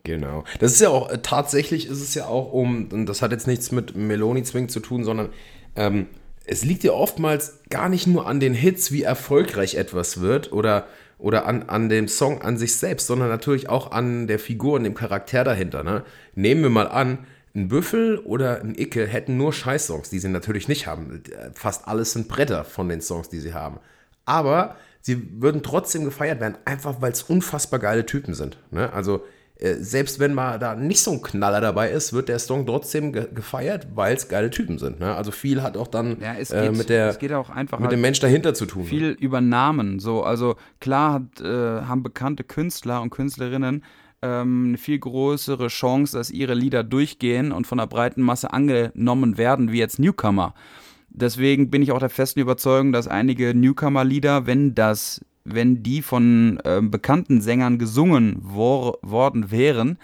Genau. 0.02 0.44
Das 0.58 0.72
ist 0.72 0.80
ja 0.80 0.88
auch, 0.88 1.10
äh, 1.10 1.18
tatsächlich 1.22 1.86
ist 1.86 2.00
es 2.00 2.14
ja 2.14 2.26
auch 2.26 2.52
um, 2.52 2.88
und 2.90 3.06
das 3.06 3.22
hat 3.22 3.32
jetzt 3.32 3.46
nichts 3.46 3.70
mit 3.72 3.94
Meloni 3.94 4.42
zwingend 4.42 4.70
zu 4.70 4.80
tun, 4.80 5.04
sondern 5.04 5.30
ähm, 5.76 6.06
es 6.44 6.64
liegt 6.64 6.84
ja 6.84 6.92
oftmals 6.92 7.60
gar 7.70 7.88
nicht 7.88 8.06
nur 8.06 8.26
an 8.26 8.40
den 8.40 8.54
Hits, 8.54 8.92
wie 8.92 9.02
erfolgreich 9.02 9.74
etwas 9.74 10.20
wird 10.20 10.52
oder, 10.52 10.86
oder 11.18 11.46
an, 11.46 11.64
an 11.64 11.88
dem 11.88 12.08
Song 12.08 12.40
an 12.42 12.56
sich 12.56 12.76
selbst, 12.76 13.06
sondern 13.06 13.28
natürlich 13.28 13.68
auch 13.68 13.90
an 13.90 14.26
der 14.26 14.38
Figur 14.38 14.74
und 14.74 14.84
dem 14.84 14.94
Charakter 14.94 15.44
dahinter. 15.44 15.82
Ne? 15.82 16.04
Nehmen 16.34 16.62
wir 16.62 16.70
mal 16.70 16.88
an, 16.88 17.26
ein 17.56 17.68
Büffel 17.68 18.18
oder 18.18 18.60
ein 18.60 18.74
Icke 18.76 19.06
hätten 19.06 19.36
nur 19.36 19.52
Scheiß-Songs, 19.52 20.10
die 20.10 20.18
sie 20.18 20.28
natürlich 20.28 20.68
nicht 20.68 20.86
haben. 20.86 21.22
Fast 21.54 21.88
alles 21.88 22.12
sind 22.12 22.28
Bretter 22.28 22.64
von 22.64 22.88
den 22.88 23.00
Songs, 23.00 23.28
die 23.28 23.40
sie 23.40 23.54
haben. 23.54 23.78
Aber 24.26 24.76
sie 25.00 25.40
würden 25.40 25.62
trotzdem 25.62 26.04
gefeiert 26.04 26.40
werden, 26.40 26.58
einfach 26.64 27.00
weil 27.00 27.12
es 27.12 27.22
unfassbar 27.22 27.80
geile 27.80 28.04
Typen 28.06 28.34
sind. 28.34 28.58
Ne? 28.70 28.92
Also 28.92 29.24
äh, 29.58 29.74
selbst 29.76 30.20
wenn 30.20 30.34
mal 30.34 30.58
da 30.58 30.74
nicht 30.74 31.00
so 31.00 31.12
ein 31.12 31.22
Knaller 31.22 31.62
dabei 31.62 31.90
ist, 31.90 32.12
wird 32.12 32.28
der 32.28 32.38
Song 32.38 32.66
trotzdem 32.66 33.12
ge 33.12 33.26
gefeiert, 33.34 33.88
weil 33.94 34.14
es 34.14 34.28
geile 34.28 34.50
Typen 34.50 34.78
sind. 34.78 35.00
Ne? 35.00 35.14
Also 35.14 35.30
viel 35.30 35.62
hat 35.62 35.78
auch 35.78 35.88
dann 35.88 36.20
Ja, 36.20 36.34
äh, 36.34 36.44
geht, 36.44 36.76
mit, 36.76 36.88
der, 36.90 37.16
mit 37.22 37.54
halt 37.54 37.92
dem 37.92 38.00
Mensch 38.02 38.20
dahinter 38.20 38.52
zu 38.52 38.66
tun. 38.66 38.82
ne? 38.82 38.88
viel 38.88 39.10
über 39.12 39.40
Namen. 39.40 39.98
So, 39.98 40.22
also 40.24 40.56
klar 40.80 41.14
hat, 41.14 41.40
äh, 41.40 41.46
haben 41.82 42.02
bekannte 42.02 42.44
Künstler 42.44 43.00
und 43.00 43.10
Künstlerinnen 43.10 43.82
ähm, 44.22 44.66
eine 44.68 44.78
viel 44.78 44.98
größere 44.98 45.68
Chance, 45.68 46.16
dass 46.16 46.30
ihre 46.30 46.54
Lieder 46.54 46.82
durchgehen 46.82 47.52
und 47.52 47.66
von 47.66 47.78
der 47.78 47.86
breiten 47.86 48.22
Masse 48.22 48.52
angenommen 48.52 49.38
werden, 49.38 49.72
wie 49.72 49.78
jetzt 49.78 49.98
Newcomer. 49.98 50.54
Deswegen 51.08 51.70
bin 51.70 51.82
ich 51.82 51.92
auch 51.92 51.98
der 51.98 52.10
festen 52.10 52.40
Überzeugung, 52.40 52.92
dass 52.92 53.08
einige 53.08 53.54
Newcomer-Lieder, 53.54 54.46
wenn 54.46 54.74
das, 54.74 55.24
wenn 55.44 55.82
die 55.82 56.02
von 56.02 56.60
ähm, 56.64 56.90
bekannten 56.90 57.40
Sängern 57.40 57.78
gesungen 57.78 58.36
wor 58.40 58.98
worden 59.02 59.50
wären, 59.50 59.98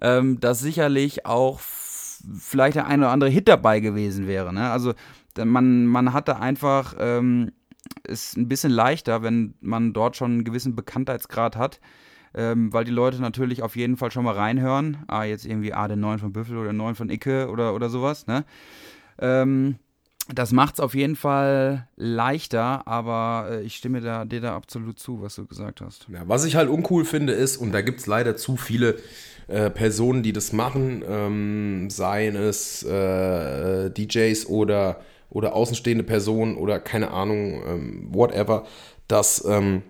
ähm, 0.00 0.38
dass 0.40 0.60
sicherlich 0.60 1.26
auch 1.26 1.60
vielleicht 1.60 2.76
der 2.76 2.86
eine 2.86 3.04
oder 3.04 3.12
andere 3.12 3.30
Hit 3.30 3.48
dabei 3.48 3.80
gewesen 3.80 4.26
wäre. 4.28 4.52
Ne? 4.52 4.70
Also 4.70 4.94
man, 5.36 5.86
man 5.86 6.12
hatte 6.12 6.38
einfach 6.38 6.94
ähm, 6.98 7.50
ist 8.04 8.36
ein 8.36 8.48
bisschen 8.48 8.72
leichter, 8.72 9.22
wenn 9.22 9.54
man 9.60 9.92
dort 9.92 10.16
schon 10.16 10.32
einen 10.32 10.44
gewissen 10.44 10.74
Bekanntheitsgrad 10.76 11.56
hat, 11.56 11.80
ähm, 12.34 12.72
weil 12.72 12.84
die 12.84 12.90
Leute 12.90 13.20
natürlich 13.20 13.62
auf 13.62 13.76
jeden 13.76 13.96
Fall 13.96 14.10
schon 14.10 14.24
mal 14.24 14.34
reinhören. 14.34 14.98
Ah, 15.08 15.24
jetzt 15.24 15.46
irgendwie 15.46 15.72
ah, 15.72 15.88
den 15.88 16.00
neuen 16.00 16.18
von 16.18 16.32
Büffel 16.32 16.56
oder 16.56 16.70
den 16.70 16.76
neuen 16.76 16.94
von 16.94 17.10
Icke 17.10 17.48
oder, 17.50 17.74
oder 17.74 17.88
sowas. 17.88 18.26
Ne? 18.26 18.44
Ähm, 19.18 19.76
das 20.28 20.52
macht 20.52 20.74
es 20.74 20.80
auf 20.80 20.94
jeden 20.94 21.16
Fall 21.16 21.88
leichter, 21.96 22.86
aber 22.86 23.48
äh, 23.50 23.62
ich 23.62 23.76
stimme 23.76 24.00
da, 24.00 24.24
dir 24.24 24.40
da 24.40 24.54
absolut 24.54 24.98
zu, 24.98 25.20
was 25.20 25.34
du 25.34 25.46
gesagt 25.46 25.80
hast. 25.80 26.06
Ja, 26.12 26.22
was 26.26 26.44
ich 26.44 26.54
halt 26.56 26.68
uncool 26.68 27.04
finde 27.04 27.32
ist, 27.32 27.56
und 27.56 27.72
da 27.72 27.80
gibt 27.80 28.00
es 28.00 28.06
leider 28.06 28.36
zu 28.36 28.56
viele 28.56 28.96
äh, 29.48 29.68
Personen, 29.70 30.22
die 30.22 30.32
das 30.32 30.52
machen, 30.52 31.02
ähm, 31.08 31.90
seien 31.90 32.36
es 32.36 32.84
äh, 32.84 33.90
DJs 33.90 34.46
oder, 34.46 35.00
oder 35.28 35.54
außenstehende 35.54 36.04
Personen 36.04 36.56
oder 36.56 36.78
keine 36.78 37.10
Ahnung, 37.10 37.62
ähm, 37.66 38.08
whatever, 38.12 38.64
dass 39.08 39.44
ähm, 39.44 39.82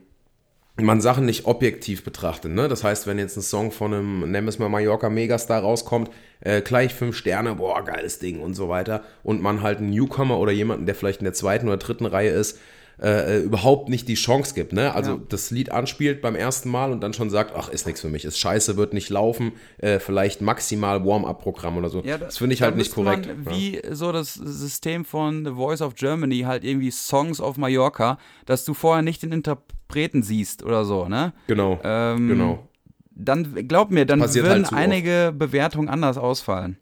man 0.77 1.01
Sachen 1.01 1.27
nicht 1.27 1.45
objektiv 1.45 2.03
betrachtet. 2.03 2.53
Ne? 2.53 2.69
Das 2.69 2.83
heißt, 2.83 3.07
wenn 3.07 3.19
jetzt 3.19 3.37
ein 3.37 3.43
Song 3.43 3.73
von 3.73 3.93
einem, 3.93 4.21
nennen 4.31 4.47
wir 4.47 4.49
es 4.51 4.59
mal 4.59 4.69
Mallorca 4.69 5.11
Megastar 5.11 5.61
rauskommt, 5.61 6.11
äh, 6.41 6.63
gleich 6.63 6.95
fünf 6.95 7.17
Sterne, 7.17 7.57
boah, 7.57 7.85
geiles 7.85 8.19
Ding 8.19 8.41
und 8.41 8.55
so 8.55 8.69
weiter, 8.69 9.03
und 9.23 9.43
man 9.43 9.63
halt 9.63 9.79
einen 9.79 9.91
Newcomer 9.91 10.39
oder 10.39 10.53
jemanden, 10.53 10.87
der 10.87 10.95
vielleicht 10.95 11.21
in 11.21 11.25
der 11.25 11.35
zweiten 11.35 11.69
oder 11.69 11.77
dritten 11.77 12.07
Reihe 12.07 12.31
ist, 12.31 12.59
äh, 13.03 13.38
äh, 13.38 13.41
überhaupt 13.43 13.88
nicht 13.88 14.07
die 14.09 14.15
Chance 14.15 14.55
gibt. 14.55 14.73
Ne? 14.73 14.95
Also 14.95 15.12
Ja. 15.12 15.21
das 15.29 15.51
Lied 15.51 15.73
anspielt 15.73 16.23
beim 16.23 16.37
ersten 16.37 16.71
Mal 16.71 16.93
und 16.93 17.01
dann 17.03 17.12
schon 17.12 17.31
sagt, 17.31 17.53
ach, 17.57 17.69
ist 17.69 17.85
nichts 17.87 18.01
für 18.01 18.09
mich, 18.09 18.25
ist 18.25 18.38
scheiße, 18.38 18.77
wird 18.77 18.95
nicht 18.95 19.11
laufen, 19.11 19.53
äh, 19.79 19.99
vielleicht 19.99 20.41
maximal 20.41 21.05
Warm-up-Programm 21.05 21.77
oder 21.77 21.88
so. 21.88 22.01
da- 22.03 22.19
das 22.19 22.38
finde 22.38 22.55
ich 22.55 22.62
halt 22.62 22.77
nicht 22.77 22.95
korrekt. 22.95 23.27
Man, 23.27 23.45
ja. 23.45 23.51
wie 23.59 23.83
so 23.91 24.12
das 24.12 24.35
System 24.35 25.05
von 25.05 25.45
The 25.45 25.51
Voice 25.53 25.83
of 25.83 25.95
Germany, 25.97 26.41
halt 26.43 26.62
irgendwie 26.65 26.91
Songs 26.93 27.41
of 27.41 27.57
Mallorca, 27.57 28.19
dass 28.47 28.65
du 28.65 28.73
vorher 28.73 29.03
nicht 29.03 29.23
den 29.23 29.33
Interpreten 29.33 30.23
siehst 30.23 30.62
oder 30.62 30.85
so, 30.85 31.09
ne? 31.09 31.33
Genau, 31.49 31.81
Ähm, 31.83 32.29
genau. 32.29 32.69
Dann, 33.15 33.69
glaub 33.69 33.91
mir, 33.91 34.07
dann 34.07 34.21
Passiert 34.21 34.47
würden 34.47 34.65
halt 34.65 34.73
einige 34.73 35.35
Bewertungen 35.37 35.88
anders 35.91 36.17
ausfallen. 36.17 36.79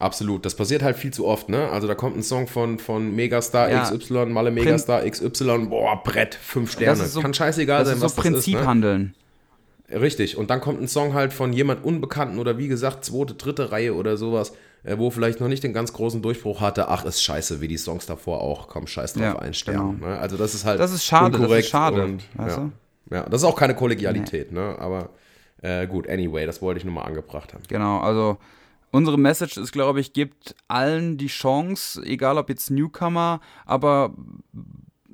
Absolut, 0.00 0.44
das 0.46 0.54
passiert 0.56 0.82
halt 0.82 0.96
viel 0.96 1.12
zu 1.12 1.26
oft, 1.26 1.48
ne? 1.50 1.68
Also 1.68 1.86
da 1.86 1.94
kommt 1.94 2.16
ein 2.16 2.22
Song 2.22 2.46
von, 2.48 2.78
von 2.78 3.14
Megastar 3.14 3.70
Ja. 3.70 3.82
XY, 3.84 4.26
Malle 4.26 4.50
Megastar 4.50 5.02
XY, 5.08 5.66
boah, 5.68 6.02
Brett, 6.02 6.34
fünf 6.34 6.72
Sterne. 6.72 7.04
so- 7.04 7.20
Kann 7.20 7.34
scheißegal 7.34 7.80
Das 7.80 7.88
sein, 7.88 7.96
ist 7.98 8.02
was 8.02 8.16
so 8.16 8.22
das 8.22 8.26
ist, 8.26 8.46
ne? 8.48 8.52
Prinziphandeln. 8.54 9.14
Richtig, 9.92 10.36
und 10.36 10.50
dann 10.50 10.60
kommt 10.60 10.80
ein 10.80 10.88
Song 10.88 11.14
halt 11.14 11.32
von 11.32 11.52
jemand 11.52 11.84
Unbekannten 11.84 12.38
oder 12.38 12.56
wie 12.58 12.68
gesagt, 12.68 13.04
zweite, 13.04 13.34
dritte 13.34 13.72
Reihe 13.72 13.94
oder 13.94 14.16
sowas, 14.16 14.52
äh, 14.84 14.96
wo 14.98 15.10
vielleicht 15.10 15.40
noch 15.40 15.48
nicht 15.48 15.64
den 15.64 15.72
ganz 15.72 15.92
großen 15.92 16.22
Durchbruch 16.22 16.60
hatte. 16.60 16.88
Ach, 16.88 17.04
ist 17.04 17.22
scheiße, 17.22 17.60
wie 17.60 17.68
die 17.68 17.76
Songs 17.76 18.06
davor 18.06 18.40
auch. 18.40 18.68
Komm, 18.68 18.86
scheiß 18.86 19.14
drauf, 19.14 19.22
Ja, 19.22 19.38
ein 19.40 19.52
Stern. 19.52 19.98
genau. 19.98 20.12
Ne? 20.12 20.18
Also 20.18 20.36
das 20.36 20.54
ist 20.54 20.64
halt 20.64 20.78
Das 20.80 20.92
ist 20.92 21.04
schade, 21.04 21.36
das 21.38 21.50
ist 21.50 21.68
schade, 21.68 22.04
Und, 22.04 22.22
weißt 22.36 22.56
ja. 22.56 22.70
du? 23.10 23.14
ja, 23.16 23.22
das 23.28 23.42
ist 23.42 23.46
auch 23.48 23.56
keine 23.56 23.74
Kollegialität, 23.74 24.52
ne? 24.52 24.76
Aber 24.78 25.10
äh, 25.60 25.86
gut, 25.88 26.08
anyway, 26.08 26.46
das 26.46 26.62
wollte 26.62 26.78
ich 26.78 26.84
nur 26.84 26.94
mal 26.94 27.02
angebracht 27.02 27.52
haben. 27.52 27.64
Genau, 27.68 27.98
also 27.98 28.38
unsere 28.90 29.18
Message 29.18 29.56
ist, 29.56 29.72
glaube 29.72 30.00
ich, 30.00 30.12
gibt 30.12 30.54
allen 30.68 31.16
die 31.16 31.28
Chance, 31.28 32.02
egal 32.04 32.38
ob 32.38 32.48
jetzt 32.48 32.70
Newcomer, 32.70 33.40
aber 33.66 34.14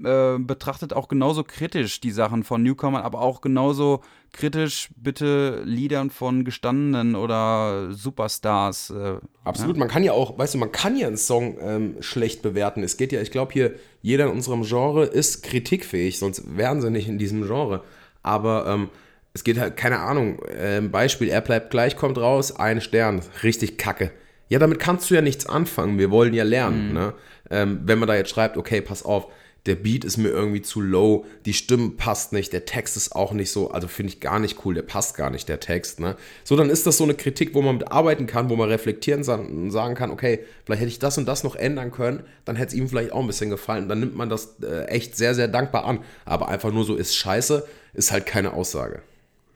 äh, 0.04 0.38
betrachtet 0.38 0.92
auch 0.92 1.08
genauso 1.08 1.42
kritisch 1.42 2.00
die 2.00 2.10
Sachen 2.10 2.44
von 2.44 2.62
Newcomern, 2.62 3.02
aber 3.02 3.22
auch 3.22 3.40
genauso 3.40 4.02
kritisch 4.32 4.90
bitte 4.94 5.62
Liedern 5.64 6.10
von 6.10 6.44
gestandenen 6.44 7.14
oder 7.14 7.92
Superstars. 7.92 8.90
Äh, 8.90 9.16
Absolut, 9.44 9.78
man 9.78 9.88
kann 9.88 10.04
ja 10.04 10.12
auch, 10.12 10.38
weißt 10.38 10.54
du, 10.54 10.58
man 10.58 10.70
kann 10.70 10.96
ja 10.96 11.06
einen 11.06 11.16
Song 11.16 11.56
ähm, 11.60 11.96
schlecht 12.00 12.42
bewerten. 12.42 12.82
Es 12.82 12.98
geht 12.98 13.10
ja, 13.10 13.22
ich 13.22 13.30
glaube 13.30 13.54
hier, 13.54 13.74
jeder 14.02 14.26
in 14.26 14.32
unserem 14.32 14.64
Genre 14.64 15.06
ist 15.06 15.42
kritikfähig, 15.42 16.18
sonst 16.18 16.56
wären 16.56 16.82
sie 16.82 16.90
nicht 16.90 17.08
in 17.08 17.16
diesem 17.16 17.46
Genre. 17.46 17.82
Aber 18.22 18.66
ähm, 18.66 18.90
es 19.36 19.44
geht 19.44 19.58
halt, 19.58 19.76
keine 19.76 19.98
Ahnung, 19.98 20.40
ähm, 20.58 20.90
Beispiel, 20.90 21.28
er 21.28 21.42
bleibt 21.42 21.70
gleich, 21.70 21.94
kommt 21.94 22.16
raus, 22.16 22.56
ein 22.56 22.80
Stern, 22.80 23.20
richtig 23.42 23.76
kacke. 23.76 24.10
Ja, 24.48 24.58
damit 24.58 24.78
kannst 24.78 25.10
du 25.10 25.14
ja 25.14 25.20
nichts 25.20 25.44
anfangen, 25.44 25.98
wir 25.98 26.10
wollen 26.10 26.32
ja 26.32 26.42
lernen. 26.42 26.94
Ne? 26.94 27.12
Ähm, 27.50 27.80
wenn 27.84 27.98
man 27.98 28.08
da 28.08 28.16
jetzt 28.16 28.30
schreibt, 28.30 28.56
okay, 28.56 28.80
pass 28.80 29.02
auf, 29.02 29.26
der 29.66 29.74
Beat 29.74 30.06
ist 30.06 30.16
mir 30.16 30.28
irgendwie 30.28 30.62
zu 30.62 30.80
low, 30.80 31.26
die 31.44 31.52
Stimme 31.52 31.90
passt 31.90 32.32
nicht, 32.32 32.54
der 32.54 32.64
Text 32.64 32.96
ist 32.96 33.14
auch 33.14 33.32
nicht 33.32 33.50
so, 33.50 33.72
also 33.72 33.88
finde 33.88 34.12
ich 34.12 34.20
gar 34.20 34.38
nicht 34.38 34.64
cool, 34.64 34.72
der 34.72 34.82
passt 34.82 35.18
gar 35.18 35.28
nicht, 35.28 35.50
der 35.50 35.60
Text. 35.60 36.00
Ne? 36.00 36.16
So, 36.42 36.56
dann 36.56 36.70
ist 36.70 36.86
das 36.86 36.96
so 36.96 37.04
eine 37.04 37.14
Kritik, 37.14 37.52
wo 37.52 37.60
man 37.60 37.76
mit 37.76 37.92
arbeiten 37.92 38.26
kann, 38.26 38.48
wo 38.48 38.56
man 38.56 38.70
reflektieren 38.70 39.22
und 39.22 39.70
sagen 39.70 39.94
kann, 39.94 40.10
okay, 40.10 40.40
vielleicht 40.64 40.80
hätte 40.80 40.90
ich 40.92 40.98
das 40.98 41.18
und 41.18 41.26
das 41.26 41.44
noch 41.44 41.56
ändern 41.56 41.90
können, 41.90 42.22
dann 42.46 42.56
hätte 42.56 42.68
es 42.68 42.74
ihm 42.74 42.88
vielleicht 42.88 43.12
auch 43.12 43.20
ein 43.20 43.26
bisschen 43.26 43.50
gefallen. 43.50 43.86
Dann 43.86 44.00
nimmt 44.00 44.16
man 44.16 44.30
das 44.30 44.56
äh, 44.62 44.84
echt 44.84 45.14
sehr, 45.14 45.34
sehr 45.34 45.48
dankbar 45.48 45.84
an. 45.84 45.98
Aber 46.24 46.48
einfach 46.48 46.72
nur 46.72 46.84
so 46.84 46.96
ist 46.96 47.14
scheiße, 47.14 47.66
ist 47.92 48.12
halt 48.12 48.24
keine 48.24 48.54
Aussage. 48.54 49.02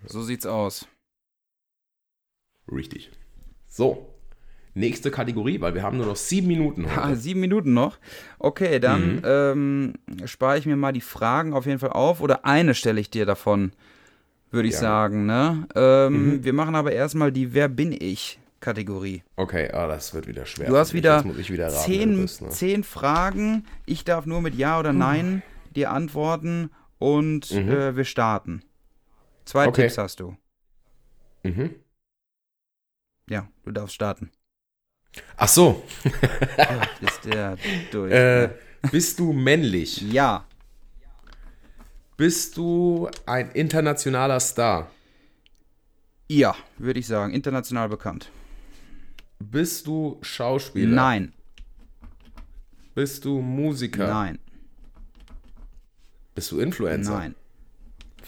So 0.07 0.23
sieht's 0.23 0.47
aus. 0.47 0.87
Richtig. 2.71 3.11
So, 3.69 4.15
nächste 4.75 5.11
Kategorie, 5.11 5.61
weil 5.61 5.75
wir 5.75 5.83
haben 5.83 5.97
nur 5.97 6.07
noch 6.07 6.17
sieben 6.17 6.47
Minuten 6.47 6.87
Ah, 6.87 7.15
sieben 7.15 7.41
Minuten 7.41 7.75
noch. 7.75 7.99
Okay, 8.39 8.79
dann 8.79 9.17
Mhm. 9.17 9.23
ähm, 9.25 9.95
spare 10.27 10.59
ich 10.59 10.67
mir 10.67 10.77
mal 10.77 10.93
die 10.93 11.01
Fragen 11.01 11.53
auf 11.53 11.67
jeden 11.67 11.79
Fall 11.79 11.91
auf. 11.91 12.21
Oder 12.21 12.45
eine 12.45 12.75
stelle 12.75 13.01
ich 13.01 13.11
dir 13.11 13.27
davon, 13.27 13.73
würde 14.51 14.69
ich 14.69 14.75
Ja. 14.75 14.81
sagen. 14.81 15.27
Ne? 15.27 15.67
Ähm, 15.75 16.37
Mhm. 16.37 16.45
Wir 16.45 16.53
machen 16.53 16.75
aber 16.75 16.93
erstmal 16.93 17.33
die 17.33 17.55
Wer 17.55 17.69
bin 17.69 17.93
ich 17.93 18.39
Kategorie. 18.61 19.23
Okay, 19.37 19.71
ah, 19.73 19.87
das 19.89 20.13
wird 20.15 20.27
wieder 20.27 20.45
schwer. 20.47 20.69
Du 20.69 20.77
hast 20.77 20.93
wieder, 20.93 21.25
wieder 21.25 21.69
raten, 21.73 21.85
zehn, 21.91 22.13
du 22.17 22.23
bist, 22.23 22.43
ne? 22.43 22.49
zehn 22.51 22.85
Fragen. 22.85 23.65
Ich 23.87 24.05
darf 24.05 24.27
nur 24.27 24.43
mit 24.43 24.55
Ja 24.55 24.79
oder 24.79 24.93
Nein 24.93 25.43
dir 25.75 25.91
antworten 25.93 26.71
und 26.99 27.51
Mhm. 27.51 27.71
äh, 27.71 27.97
wir 27.97 28.05
starten. 28.05 28.63
Zwei 29.45 29.67
Okay. 29.67 29.83
Tipps 29.83 29.99
hast 29.99 30.21
du. 30.21 30.37
Mhm. 31.43 31.75
Ja, 33.29 33.49
du 33.65 33.71
darfst 33.73 33.95
starten. 33.95 34.31
Ach 35.37 35.49
so, 35.49 35.83
Ja, 36.57 36.89
ist 37.01 37.25
der 37.25 37.57
durch. 37.91 38.13
äh, 38.13 38.51
bist 38.91 39.19
du 39.19 39.33
männlich? 39.33 40.01
ja, 40.03 40.47
Bist 42.17 42.57
du 42.57 43.09
ein 43.27 43.51
internationaler 43.53 44.41
Star? 44.41 44.91
ja, 46.29 46.55
würde 46.79 47.01
ich 47.01 47.07
sagen. 47.07 47.33
International 47.35 47.89
bekannt. 47.89 48.31
Bist 49.41 49.87
du 49.87 50.19
Schauspieler? 50.23 50.95
Nein, 50.95 51.33
Bist 52.95 53.25
du 53.25 53.41
Musiker? 53.41 54.07
Nein. 54.09 54.39
Bist 56.35 56.53
du 56.53 56.61
Influencer? 56.61 57.13
Nein. 57.19 57.35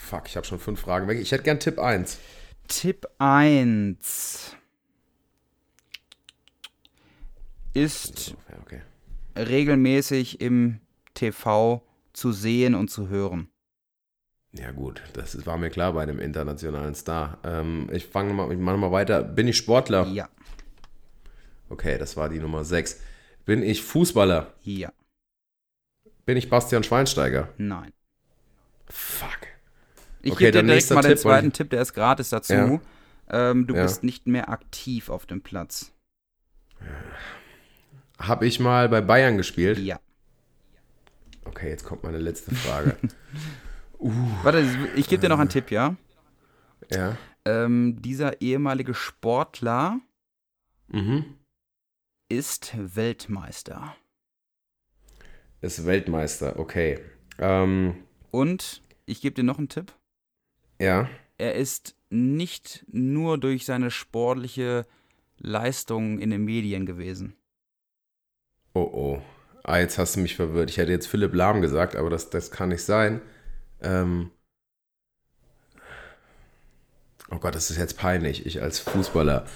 Fuck, 0.03 0.25
ich 0.27 0.37
habe 0.37 0.47
schon 0.47 0.59
fünf 0.59 0.81
Fragen 0.81 1.07
weg. 1.09 1.19
Ich 1.21 1.31
hätte 1.33 1.45
gern 1.45 1.61
Tipp 1.61 1.79
1. 1.79 2.19
Tipp 2.69 3.07
1 3.19 4.57
ist 7.75 8.35
okay. 8.63 8.81
regelmäßig 9.37 10.41
im 10.41 10.81
TV 11.15 11.83
zu 12.13 12.33
sehen 12.33 12.75
und 12.75 12.89
zu 12.91 13.09
hören. 13.09 13.49
Ja 14.53 14.71
gut, 14.71 15.03
das 15.15 15.47
war 15.47 15.57
mir 15.57 15.71
klar 15.71 15.95
bei 15.95 16.03
einem 16.03 16.19
internationalen 16.19 16.95
Star. 16.95 17.39
Ähm, 17.43 17.89
ich 17.91 18.05
fange 18.07 18.35
mal, 18.35 18.53
ich 18.53 18.59
mache 18.59 18.77
mal 18.77 18.93
weiter. 18.93 19.23
Bin 19.23 19.49
ich 19.49 19.57
Sportler? 19.57 20.07
Ja, 20.09 20.29
Okay, 21.71 21.97
das 21.97 22.19
war 22.19 22.29
die 22.29 22.39
Nummer 22.39 22.65
6. 22.67 23.01
Bin 23.47 23.63
ich 23.63 23.83
Fußballer? 23.83 24.53
ja, 24.63 24.93
Bin 26.27 26.37
ich 26.37 26.51
Bastian 26.51 26.85
Schweinsteiger? 26.85 27.49
nein. 27.57 27.93
Fuck. 28.91 29.39
Ich 30.23 30.33
Okay, 30.33 30.47
gebe 30.47 30.63
dir 30.63 30.67
direkt 30.67 30.91
mal 30.91 31.03
den 31.03 31.11
Tipp, 31.11 31.19
zweiten 31.19 31.47
ich- 31.49 31.53
Tipp, 31.53 31.71
der 31.71 31.83
ist 31.83 31.95
gratis 31.95 32.31
dazu. 32.31 32.53
Ja. 32.53 32.81
Ähm, 33.29 33.67
du 33.67 33.75
Ja. 33.75 33.83
bist 33.83 34.05
nicht 34.05 34.27
mehr 34.27 34.49
aktiv 34.49 35.09
auf 35.11 35.27
dem 35.27 35.43
Platz. 35.43 35.93
Habe 38.19 38.47
ich 38.47 38.61
mal 38.61 38.89
bei 38.89 39.01
Bayern 39.01 39.37
gespielt? 39.37 39.79
Ja. 39.79 39.99
Okay, 41.45 41.69
jetzt 41.71 41.85
kommt 41.85 42.05
meine 42.05 42.19
letzte 42.19 42.55
Frage. 42.55 42.97
Warte, 43.99 44.65
ich 44.97 45.09
gebe 45.09 45.21
dir 45.21 45.29
noch 45.29 45.39
einen 45.41 45.49
Tipp, 45.49 45.71
ja? 45.71 45.97
ja. 46.91 47.17
Ähm, 47.45 48.01
dieser 48.01 48.41
ehemalige 48.41 48.95
Sportler 48.95 49.99
Mhm. 50.89 51.37
ist 52.29 52.75
Weltmeister. 52.77 53.97
Ist 55.61 55.85
Weltmeister, 55.87 56.59
okay. 56.59 57.01
Ähm, 57.39 58.05
Und 58.31 58.83
ich 59.07 59.21
gebe 59.21 59.35
dir 59.35 59.45
noch 59.45 59.59
einen 59.59 59.69
Tipp. 59.69 59.93
Ja. 60.83 61.09
Er 61.39 61.55
ist 61.55 61.97
nicht 62.11 62.85
nur 62.91 63.39
durch 63.39 63.65
seine 63.65 63.91
sportliche 63.91 64.87
Leistung 65.39 66.19
in 66.19 66.31
den 66.31 66.45
Medien 66.45 66.87
gewesen. 66.87 67.35
Oh 68.75 68.81
oh. 68.93 69.23
Ah, 69.65 69.79
jetzt 69.79 69.99
hast 69.99 70.17
du 70.17 70.21
mich 70.21 70.37
verwirrt. 70.37 70.71
Ich 70.71 70.77
hätte 70.79 70.91
jetzt 70.91 71.07
Philipp 71.07 71.35
Lahm 71.35 71.61
gesagt, 71.61 71.95
aber 71.95 72.11
das, 72.11 72.31
das 72.31 72.51
kann 72.51 72.71
nicht 72.71 72.83
sein. 72.83 73.21
Ähm. 73.81 74.31
Oh 77.31 77.39
Gott, 77.39 77.55
das 77.55 77.71
ist 77.71 77.79
jetzt 77.79 77.97
peinlich. 77.97 78.45
Ich 78.45 78.61
als 78.61 78.81
Fußballer. 78.81 79.47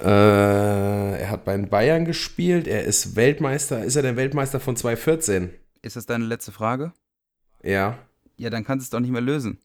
Äh, 0.00 1.20
er 1.20 1.30
hat 1.30 1.44
bei 1.44 1.56
den 1.56 1.68
Bayern 1.68 2.04
gespielt. 2.04 2.68
Er 2.68 2.84
ist 2.84 3.16
Weltmeister. 3.16 3.82
Ist 3.82 3.96
er 3.96 4.02
der 4.02 4.16
Weltmeister 4.16 4.60
von 4.60 4.76
2014? 4.76 5.50
Ist 5.82 5.96
das 5.96 6.06
deine 6.06 6.24
letzte 6.24 6.52
Frage? 6.52 6.92
Ja. 7.62 7.98
Ja, 8.36 8.50
dann 8.50 8.64
kannst 8.64 8.84
du 8.84 8.86
es 8.86 8.90
doch 8.90 9.00
nicht 9.00 9.10
mehr 9.10 9.22
lösen. 9.22 9.58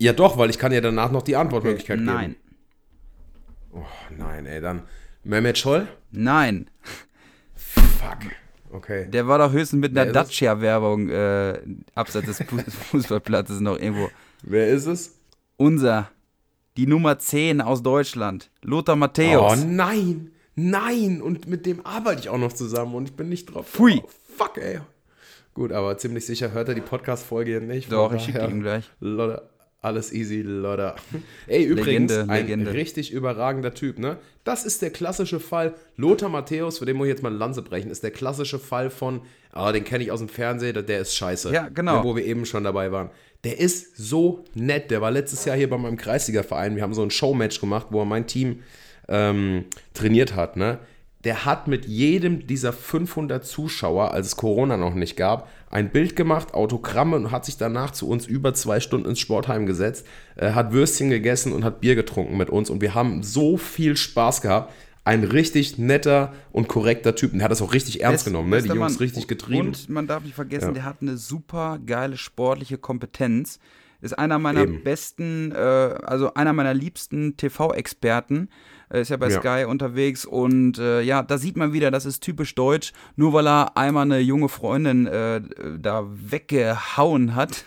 Ja, 0.00 0.12
doch, 0.14 0.38
weil 0.38 0.48
ich 0.50 0.58
kann 0.58 0.72
ja 0.72 0.80
danach 0.80 1.10
noch 1.12 1.22
die 1.22 1.36
Antwortmöglichkeit 1.36 1.98
geben. 1.98 2.06
Nein. 2.10 2.36
Oh 3.72 3.84
nein, 4.16 4.46
ey, 4.46 4.60
dann. 4.60 4.82
Mehmet 5.24 5.58
Scholl? 5.58 5.86
Nein. 6.10 6.70
Fuck. 7.54 8.30
Okay. 8.72 9.08
Der 9.10 9.26
war 9.28 9.38
doch 9.38 9.52
höchstens 9.52 9.80
mit 9.80 9.90
einer 9.96 10.06
Wer? 10.06 10.12
Dacia-Werbung 10.12 11.10
äh, 11.10 11.58
abseits 11.94 12.26
des 12.26 12.38
Fu- 12.48 12.58
Fußballplatzes 12.90 13.60
noch 13.60 13.78
irgendwo. 13.78 14.08
Wer 14.42 14.68
ist 14.68 14.86
es? 14.86 15.18
Unser, 15.56 16.10
die 16.78 16.86
Nummer 16.86 17.18
10 17.18 17.60
aus 17.60 17.82
Deutschland, 17.82 18.50
Lothar 18.62 18.96
Matthäus. 18.96 19.60
Oh 19.60 19.64
nein, 19.66 20.30
nein. 20.54 21.20
Und 21.20 21.46
mit 21.48 21.66
dem 21.66 21.84
arbeite 21.84 22.20
ich 22.22 22.28
auch 22.30 22.38
noch 22.38 22.52
zusammen 22.54 22.94
und 22.94 23.10
ich 23.10 23.16
bin 23.16 23.28
nicht 23.28 23.46
drauf. 23.52 23.68
Pfui. 23.68 24.00
Oh, 24.02 24.08
fuck, 24.38 24.56
ey. 24.56 24.80
Gut, 25.52 25.72
aber 25.72 25.98
ziemlich 25.98 26.24
sicher 26.24 26.52
hört 26.52 26.68
er 26.68 26.74
die 26.74 26.80
Podcast-Folge 26.80 27.60
nicht. 27.60 27.92
Doch, 27.92 28.14
ich 28.14 28.22
schicke 28.22 28.46
ihm 28.46 28.62
gleich. 28.62 28.88
Lodder, 29.00 29.49
alles 29.82 30.12
easy, 30.12 30.42
Lodder. 30.42 30.96
Ey, 31.46 31.64
übrigens, 31.64 32.10
Legende, 32.12 32.32
ein 32.32 32.42
Legende. 32.46 32.72
richtig 32.74 33.12
überragender 33.12 33.72
Typ, 33.74 33.98
ne? 33.98 34.18
Das 34.44 34.64
ist 34.64 34.82
der 34.82 34.90
klassische 34.90 35.40
Fall. 35.40 35.74
Lothar 35.96 36.28
Matthäus, 36.28 36.78
für 36.78 36.86
den 36.86 36.96
muss 36.96 37.06
ich 37.06 37.12
jetzt 37.12 37.22
mal 37.22 37.30
eine 37.30 37.38
Lanze 37.38 37.62
brechen, 37.62 37.90
ist 37.90 38.02
der 38.02 38.10
klassische 38.10 38.58
Fall 38.58 38.90
von, 38.90 39.22
ah, 39.52 39.72
den 39.72 39.84
kenne 39.84 40.04
ich 40.04 40.10
aus 40.12 40.20
dem 40.20 40.28
Fernsehen, 40.28 40.84
der- 40.86 41.00
ist 41.00 41.14
scheiße. 41.14 41.52
Ja, 41.52 41.68
genau. 41.68 41.98
Ne, 41.98 42.04
wo 42.04 42.14
wir 42.16 42.24
eben 42.24 42.44
schon 42.44 42.64
dabei 42.64 42.92
waren. 42.92 43.10
Der 43.44 43.58
ist 43.58 43.96
so 43.96 44.44
nett. 44.54 44.90
Der 44.90 45.00
war 45.00 45.10
letztes 45.10 45.46
Jahr 45.46 45.56
hier 45.56 45.70
bei 45.70 45.78
meinem 45.78 45.96
Kreisliga-Verein. 45.96 46.76
Wir 46.76 46.82
haben 46.82 46.92
so 46.94 47.02
ein 47.02 47.10
Showmatch 47.10 47.58
gemacht, 47.60 47.86
wo 47.90 48.00
er 48.00 48.04
mein 48.04 48.26
Team 48.26 48.62
ähm, 49.08 49.64
trainiert 49.94 50.34
hat, 50.34 50.56
ne? 50.56 50.78
Der 51.24 51.44
hat 51.44 51.68
mit 51.68 51.84
jedem 51.84 52.46
dieser 52.46 52.72
500 52.72 53.44
Zuschauer, 53.44 54.12
als 54.12 54.28
es 54.28 54.36
Corona 54.36 54.76
noch 54.78 54.94
nicht 54.94 55.16
gab, 55.16 55.48
ein 55.70 55.90
Bild 55.90 56.16
gemacht, 56.16 56.54
Autogramme 56.54 57.16
und 57.16 57.30
hat 57.30 57.44
sich 57.44 57.58
danach 57.58 57.90
zu 57.90 58.08
uns 58.08 58.26
über 58.26 58.54
zwei 58.54 58.80
Stunden 58.80 59.08
ins 59.10 59.20
Sportheim 59.20 59.66
gesetzt, 59.66 60.06
äh, 60.36 60.52
hat 60.52 60.72
Würstchen 60.72 61.10
gegessen 61.10 61.52
und 61.52 61.62
hat 61.62 61.80
Bier 61.82 61.94
getrunken 61.94 62.36
mit 62.38 62.48
uns 62.48 62.70
und 62.70 62.80
wir 62.80 62.94
haben 62.94 63.22
so 63.22 63.56
viel 63.58 63.96
Spaß 63.96 64.40
gehabt. 64.40 64.72
Ein 65.04 65.24
richtig 65.24 65.78
netter 65.78 66.32
und 66.52 66.68
korrekter 66.68 67.14
Typ. 67.14 67.32
Und 67.32 67.38
der 67.38 67.44
hat 67.46 67.50
das 67.52 67.62
auch 67.62 67.72
richtig 67.72 68.02
ernst 68.02 68.16
Best- 68.18 68.24
genommen, 68.26 68.50
ne? 68.50 68.60
Die 68.62 68.68
Jungs 68.68 68.78
Mann. 68.78 68.94
richtig 68.96 69.26
getrieben. 69.28 69.68
Und 69.68 69.88
man 69.88 70.06
darf 70.06 70.22
nicht 70.24 70.34
vergessen, 70.34 70.68
Ja. 70.68 70.72
der 70.72 70.84
hat 70.84 70.98
eine 71.00 71.16
super 71.16 71.78
geile 71.84 72.16
sportliche 72.18 72.76
Kompetenz. 72.78 73.58
Ist 74.02 74.18
einer 74.18 74.38
meiner 74.38 74.62
Eben. 74.62 74.82
besten, 74.82 75.52
äh, 75.52 75.56
also 75.58 76.32
einer 76.34 76.52
meiner 76.54 76.72
liebsten 76.74 77.36
TV-Experten. 77.36 78.48
Äh, 78.92 79.02
Ist 79.02 79.10
ja 79.10 79.16
bei 79.16 79.28
Ja. 79.28 79.40
Sky 79.40 79.64
unterwegs 79.66 80.24
und 80.24 80.78
äh, 80.78 81.00
ja, 81.02 81.22
da 81.22 81.38
sieht 81.38 81.56
man 81.56 81.72
wieder, 81.72 81.90
das 81.90 82.06
ist 82.06 82.20
typisch 82.22 82.54
deutsch. 82.54 82.92
Nur 83.16 83.32
weil 83.32 83.46
er 83.46 83.76
einmal 83.76 84.02
eine 84.04 84.18
junge 84.18 84.48
Freundin 84.48 85.06
äh, 85.06 85.40
da 85.78 86.06
weggehauen 86.10 87.34
hat, 87.34 87.64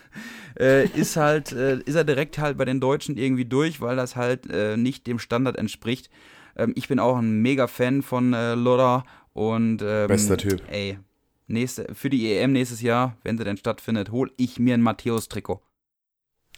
äh, 0.60 0.86
ist 0.98 1.16
halt, 1.16 1.52
äh, 1.52 1.80
ist 1.80 1.96
er 1.96 2.04
direkt 2.04 2.38
halt 2.38 2.58
bei 2.58 2.66
den 2.66 2.80
Deutschen 2.80 3.18
irgendwie 3.18 3.46
durch, 3.46 3.82
weil 3.82 3.96
das 3.96 4.16
halt 4.16 4.50
äh, 4.50 4.78
nicht 4.78 5.08
dem 5.08 5.20
Standard 5.20 5.58
entspricht. 5.58 6.10
Ähm, 6.56 6.74
ich 6.76 6.88
bin 6.88 7.00
auch 7.00 7.18
ein 7.18 7.42
mega 7.42 7.68
Fan 7.68 8.02
von 8.02 8.34
äh, 8.34 8.56
Lodder 8.56 9.06
und 9.34 9.82
ähm, 9.82 10.08
Bester 10.08 10.38
Typ. 10.38 10.62
Ey, 10.70 11.00
nächste, 11.48 11.88
für 11.94 12.10
die 12.10 12.32
EM 12.34 12.52
nächstes 12.52 12.82
Jahr, 12.82 13.18
wenn 13.24 13.38
sie 13.38 13.44
denn 13.44 13.58
stattfindet, 13.58 14.12
hol 14.12 14.32
ich 14.38 14.60
mir 14.60 14.74
ein 14.74 14.82
Matthäus-Trikot. 14.82 15.62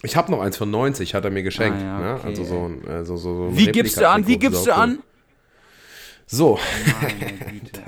Ich 0.02 0.14
habe 0.16 0.30
noch 0.30 0.40
eins 0.40 0.56
von 0.56 0.70
90, 0.70 1.14
hat 1.14 1.24
er 1.24 1.30
mir 1.30 1.42
geschenkt. 1.42 1.78
Ah, 1.80 1.84
ja, 1.84 2.00
ne? 2.00 2.14
okay. 2.18 2.26
Also 2.28 2.44
so 2.44 2.68
ein, 2.68 2.86
äh, 2.86 3.04
so, 3.04 3.14
ein 3.48 3.56
Wie 3.56 3.66
gibst 3.72 3.96
du 4.00 4.08
an? 4.08 4.26
Wie 4.26 4.38
gibst 4.38 4.60
du 4.66 4.70
saucool. 4.70 4.82
an? 4.82 4.98
So, 6.26 6.58
Güte, 7.50 7.80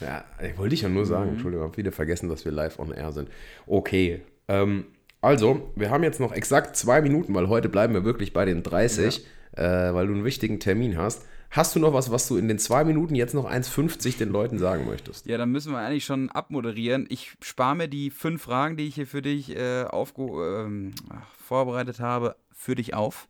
ja, 0.00 0.24
ich 0.42 0.56
wollte 0.58 0.74
ich 0.74 0.82
ja 0.82 0.88
nur 0.88 1.02
Mhm. 1.02 1.06
sagen, 1.08 1.28
Entschuldigung, 1.32 1.66
hab 1.66 1.76
wieder 1.76 1.92
vergessen, 1.92 2.28
dass 2.28 2.44
wir 2.44 2.52
live 2.52 2.78
on 2.78 2.92
air 2.92 3.12
sind. 3.12 3.28
Okay, 3.66 4.22
ähm, 4.48 4.86
also, 5.20 5.70
wir 5.76 5.90
haben 5.90 6.02
jetzt 6.02 6.18
noch 6.18 6.32
exakt 6.32 6.76
zwei 6.76 7.00
Minuten, 7.02 7.34
weil 7.34 7.48
heute 7.48 7.68
bleiben 7.68 7.94
wir 7.94 8.04
wirklich 8.04 8.32
bei 8.32 8.44
den 8.44 8.62
30, 8.62 9.24
äh, 9.52 9.62
weil 9.62 10.06
du 10.08 10.14
einen 10.14 10.24
wichtigen 10.24 10.58
Termin 10.60 10.96
hast. 10.98 11.24
Hast 11.52 11.76
du 11.76 11.80
noch 11.80 11.92
was, 11.92 12.10
was 12.10 12.28
du 12.28 12.38
in 12.38 12.48
den 12.48 12.58
zwei 12.58 12.82
Minuten 12.82 13.14
jetzt 13.14 13.34
noch 13.34 13.44
1,50 13.44 14.16
den 14.16 14.30
Leuten 14.30 14.58
sagen 14.58 14.86
möchtest? 14.86 15.26
Ja, 15.26 15.36
dann 15.36 15.52
müssen 15.52 15.72
wir 15.72 15.80
eigentlich 15.80 16.06
schon 16.06 16.30
abmoderieren. 16.30 17.04
Ich 17.10 17.34
spare 17.42 17.76
mir 17.76 17.88
die 17.88 18.08
fünf 18.08 18.44
Fragen, 18.44 18.78
die 18.78 18.88
ich 18.88 18.94
hier 18.94 19.06
für 19.06 19.20
dich 19.20 19.54
äh, 19.54 19.82
ähm, 19.82 20.94
vorbereitet 21.36 22.00
habe, 22.00 22.36
für 22.54 22.74
dich 22.74 22.94
auf. 22.94 23.28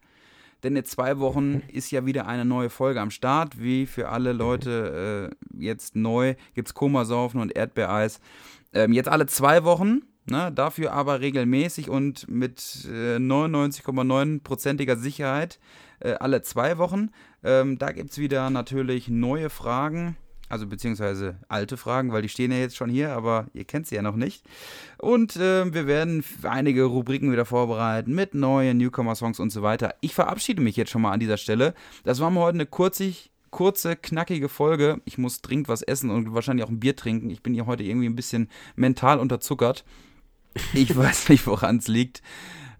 Denn 0.62 0.76
in 0.76 0.84
zwei 0.84 1.18
Wochen 1.18 1.62
ist 1.66 1.90
ja 1.90 2.06
wieder 2.06 2.28
eine 2.28 2.44
neue 2.44 2.70
Folge 2.70 3.00
am 3.00 3.10
Start. 3.10 3.60
Wie 3.60 3.86
für 3.86 4.08
alle 4.10 4.32
Leute 4.32 5.32
äh, 5.32 5.60
jetzt 5.60 5.96
neu 5.96 6.36
gibt 6.54 6.68
es 6.68 6.74
Komasaufen 6.74 7.40
und 7.40 7.56
Erdbeereis. 7.56 8.20
Ähm, 8.72 8.92
jetzt 8.92 9.08
alle 9.08 9.26
zwei 9.26 9.64
Wochen, 9.64 10.02
ne, 10.26 10.52
dafür 10.54 10.92
aber 10.92 11.20
regelmäßig 11.20 11.90
und 11.90 12.30
mit 12.30 12.86
äh, 12.88 13.16
99,9%iger 13.16 14.96
Sicherheit 14.96 15.58
äh, 16.02 16.14
alle 16.14 16.42
zwei 16.42 16.78
Wochen. 16.78 17.10
Ähm, 17.42 17.78
da 17.78 17.92
gibt 17.92 18.10
es 18.10 18.18
wieder 18.18 18.50
natürlich 18.50 19.08
neue 19.08 19.50
Fragen. 19.50 20.16
Also 20.48 20.66
beziehungsweise 20.66 21.36
alte 21.48 21.78
Fragen, 21.78 22.12
weil 22.12 22.20
die 22.20 22.28
stehen 22.28 22.52
ja 22.52 22.58
jetzt 22.58 22.76
schon 22.76 22.90
hier, 22.90 23.12
aber 23.12 23.46
ihr 23.54 23.64
kennt 23.64 23.86
sie 23.86 23.94
ja 23.94 24.02
noch 24.02 24.16
nicht. 24.16 24.44
Und 24.98 25.38
ähm, 25.40 25.72
wir 25.72 25.86
werden 25.86 26.22
einige 26.42 26.84
Rubriken 26.84 27.32
wieder 27.32 27.46
vorbereiten 27.46 28.14
mit 28.14 28.34
neuen 28.34 28.76
Newcomer-Songs 28.76 29.40
und 29.40 29.48
so 29.48 29.62
weiter. 29.62 29.94
Ich 30.02 30.14
verabschiede 30.14 30.60
mich 30.60 30.76
jetzt 30.76 30.90
schon 30.90 31.00
mal 31.00 31.12
an 31.12 31.20
dieser 31.20 31.38
Stelle. 31.38 31.72
Das 32.04 32.20
war 32.20 32.30
mal 32.30 32.42
heute 32.42 32.56
eine 32.56 32.66
kurzig, 32.66 33.30
kurze, 33.50 33.96
knackige 33.96 34.50
Folge. 34.50 35.00
Ich 35.06 35.16
muss 35.16 35.40
dringend 35.40 35.68
was 35.68 35.80
essen 35.80 36.10
und 36.10 36.34
wahrscheinlich 36.34 36.66
auch 36.66 36.70
ein 36.70 36.80
Bier 36.80 36.96
trinken. 36.96 37.30
Ich 37.30 37.42
bin 37.42 37.54
hier 37.54 37.64
heute 37.64 37.84
irgendwie 37.84 38.10
ein 38.10 38.16
bisschen 38.16 38.50
mental 38.76 39.20
unterzuckert. 39.20 39.86
Ich 40.74 40.94
weiß 40.94 41.30
nicht, 41.30 41.46
woran 41.46 41.78
es 41.78 41.88
liegt. 41.88 42.20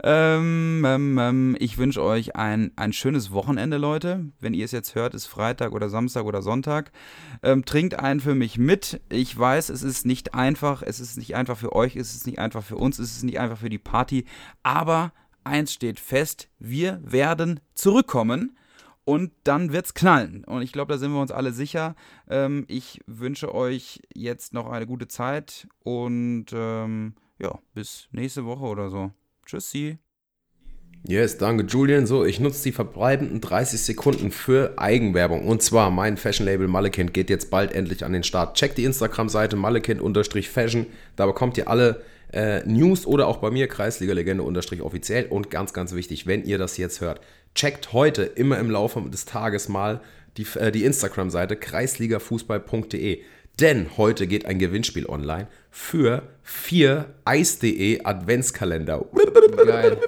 Ähm, 0.04 0.82
ähm, 0.84 1.18
ähm, 1.18 1.56
ich 1.60 1.78
wünsche 1.78 2.02
euch 2.02 2.34
ein, 2.34 2.72
ein 2.74 2.92
schönes 2.92 3.30
Wochenende, 3.30 3.76
Leute. 3.76 4.26
Wenn 4.40 4.52
ihr 4.52 4.64
es 4.64 4.72
jetzt 4.72 4.96
hört, 4.96 5.14
ist 5.14 5.26
Freitag 5.26 5.72
oder 5.72 5.88
Samstag 5.88 6.24
oder 6.24 6.42
Sonntag. 6.42 6.90
Ähm, 7.42 7.64
trinkt 7.64 7.98
einen 8.00 8.18
für 8.18 8.34
mich 8.34 8.58
mit. 8.58 9.00
Ich 9.10 9.38
weiß, 9.38 9.68
es 9.68 9.84
ist 9.84 10.04
nicht 10.04 10.34
einfach. 10.34 10.82
Es 10.82 10.98
ist 10.98 11.18
nicht 11.18 11.36
einfach 11.36 11.56
für 11.56 11.72
euch, 11.72 11.94
es 11.94 12.16
ist 12.16 12.26
nicht 12.26 12.40
einfach 12.40 12.64
für 12.64 12.76
uns, 12.76 12.98
es 12.98 13.16
ist 13.16 13.22
nicht 13.22 13.38
einfach 13.38 13.58
für 13.58 13.70
die 13.70 13.78
Party. 13.78 14.24
Aber 14.64 15.12
eins 15.44 15.72
steht 15.72 16.00
fest: 16.00 16.48
Wir 16.58 17.00
werden 17.04 17.60
zurückkommen. 17.74 18.56
Und 19.04 19.32
dann 19.42 19.72
wird's 19.72 19.94
knallen. 19.94 20.44
Und 20.44 20.62
ich 20.62 20.70
glaube, 20.70 20.92
da 20.92 20.98
sind 20.98 21.12
wir 21.12 21.20
uns 21.20 21.32
alle 21.32 21.52
sicher. 21.52 21.96
Ähm, 22.30 22.64
ich 22.68 23.00
wünsche 23.08 23.52
euch 23.52 24.00
jetzt 24.14 24.54
noch 24.54 24.70
eine 24.70 24.86
gute 24.86 25.08
Zeit 25.08 25.66
und 25.82 26.46
ähm, 26.52 27.14
ja, 27.40 27.58
bis 27.74 28.08
nächste 28.12 28.44
Woche 28.44 28.64
oder 28.64 28.90
so. 28.90 29.10
Tschüssi. 29.46 29.98
Yes, 31.04 31.36
danke 31.36 31.64
Julian. 31.64 32.06
So, 32.06 32.24
ich 32.24 32.38
nutze 32.38 32.62
die 32.62 32.72
verbleibenden 32.72 33.40
30 33.40 33.80
Sekunden 33.80 34.30
für 34.30 34.74
Eigenwerbung. 34.78 35.48
Und 35.48 35.60
zwar 35.60 35.90
mein 35.90 36.16
Fashion-Label 36.16 36.68
Malekent 36.68 37.12
geht 37.12 37.28
jetzt 37.28 37.50
bald 37.50 37.72
endlich 37.72 38.04
an 38.04 38.12
den 38.12 38.22
Start. 38.22 38.56
Checkt 38.56 38.78
die 38.78 38.84
Instagram-Seite 38.84 39.56
malekent-fashion. 39.56 40.86
Da 41.16 41.26
bekommt 41.26 41.58
ihr 41.58 41.66
alle 41.66 42.02
äh, 42.32 42.64
News 42.66 43.04
oder 43.04 43.26
auch 43.26 43.38
bei 43.38 43.50
mir 43.50 43.66
Kreisliga-Legende-offiziell. 43.66 45.26
Und 45.26 45.50
ganz, 45.50 45.72
ganz 45.72 45.92
wichtig, 45.92 46.28
wenn 46.28 46.44
ihr 46.44 46.58
das 46.58 46.76
jetzt 46.76 47.00
hört, 47.00 47.20
checkt 47.56 47.92
heute 47.92 48.22
immer 48.22 48.60
im 48.60 48.70
Laufe 48.70 49.00
des 49.10 49.24
Tages 49.24 49.68
mal 49.68 50.00
die, 50.36 50.46
äh, 50.54 50.70
die 50.70 50.84
Instagram-Seite 50.84 51.56
kreisligafußball.de. 51.56 53.22
Denn 53.62 53.96
heute 53.96 54.26
geht 54.26 54.44
ein 54.44 54.58
Gewinnspiel 54.58 55.06
online 55.06 55.46
für 55.70 56.24
vier 56.42 57.14
Eis.de 57.24 58.02
Adventskalender. 58.02 59.06
Geil. 59.64 59.98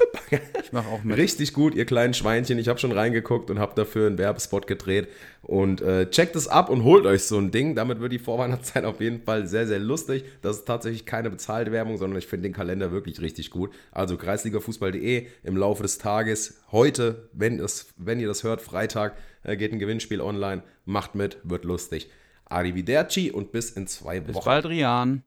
Ich 0.61 0.73
mache 0.73 0.89
auch 0.89 1.05
mit. 1.05 1.17
Richtig 1.17 1.53
gut, 1.53 1.77
ihr 1.77 1.85
kleinen 1.85 2.15
Schweinchen. 2.15 2.59
Ich 2.59 2.67
habe 2.67 2.81
schon 2.81 2.91
reingeguckt 2.91 3.53
und 3.53 3.61
habe 3.61 3.77
dafür 3.77 4.09
einen 4.09 4.19
Werbespot 4.19 4.67
gedreht. 4.67 5.07
Und 5.43 5.83
äh, 5.83 6.11
checkt 6.11 6.35
es 6.35 6.49
ab 6.49 6.69
und 6.69 6.83
holt 6.83 7.07
euch 7.07 7.23
so 7.23 7.39
ein 7.39 7.53
Ding. 7.53 7.77
Damit 7.77 8.01
wird 8.01 8.11
die 8.11 8.19
Vorweihnachtszeit 8.19 8.85
auf 8.85 9.01
jeden 9.01 9.23
Fall 9.23 9.47
sehr, 9.47 9.69
sehr 9.69 9.79
lustig. 9.79 10.25
Das 10.43 10.57
ist 10.57 10.65
tatsächlich 10.65 11.07
keine 11.07 11.31
bezahlte 11.31 11.71
Werbung, 11.71 11.97
sondern 11.97 12.19
ich 12.19 12.27
finde 12.27 12.49
den 12.49 12.55
Kalender 12.55 12.91
wirklich 12.91 13.21
richtig 13.21 13.53
gut. 13.53 13.71
Also 13.93 14.17
kreisligafußball.de 14.17 15.29
im 15.45 15.57
Laufe 15.57 15.85
des 15.85 15.99
Tages. 15.99 16.61
Heute, 16.73 17.29
wenn, 17.33 17.61
es, 17.61 17.87
wenn 17.99 18.19
ihr 18.19 18.27
das 18.27 18.43
hört, 18.43 18.63
Freitag, 18.63 19.17
äh, 19.45 19.57
geht 19.57 19.73
ein 19.73 19.79
Gewinnspiel 19.79 20.21
online. 20.21 20.65
Macht 20.87 21.15
mit, 21.15 21.39
wird 21.45 21.65
lustig. 21.65 22.11
Arrivederci 22.47 23.31
und 23.31 23.53
bis 23.53 23.71
in 23.71 23.87
zwei 23.87 24.21
Bis 24.21 24.35
Wochen. 24.35 24.45
bald, 24.45 24.67
Rian. 24.67 25.25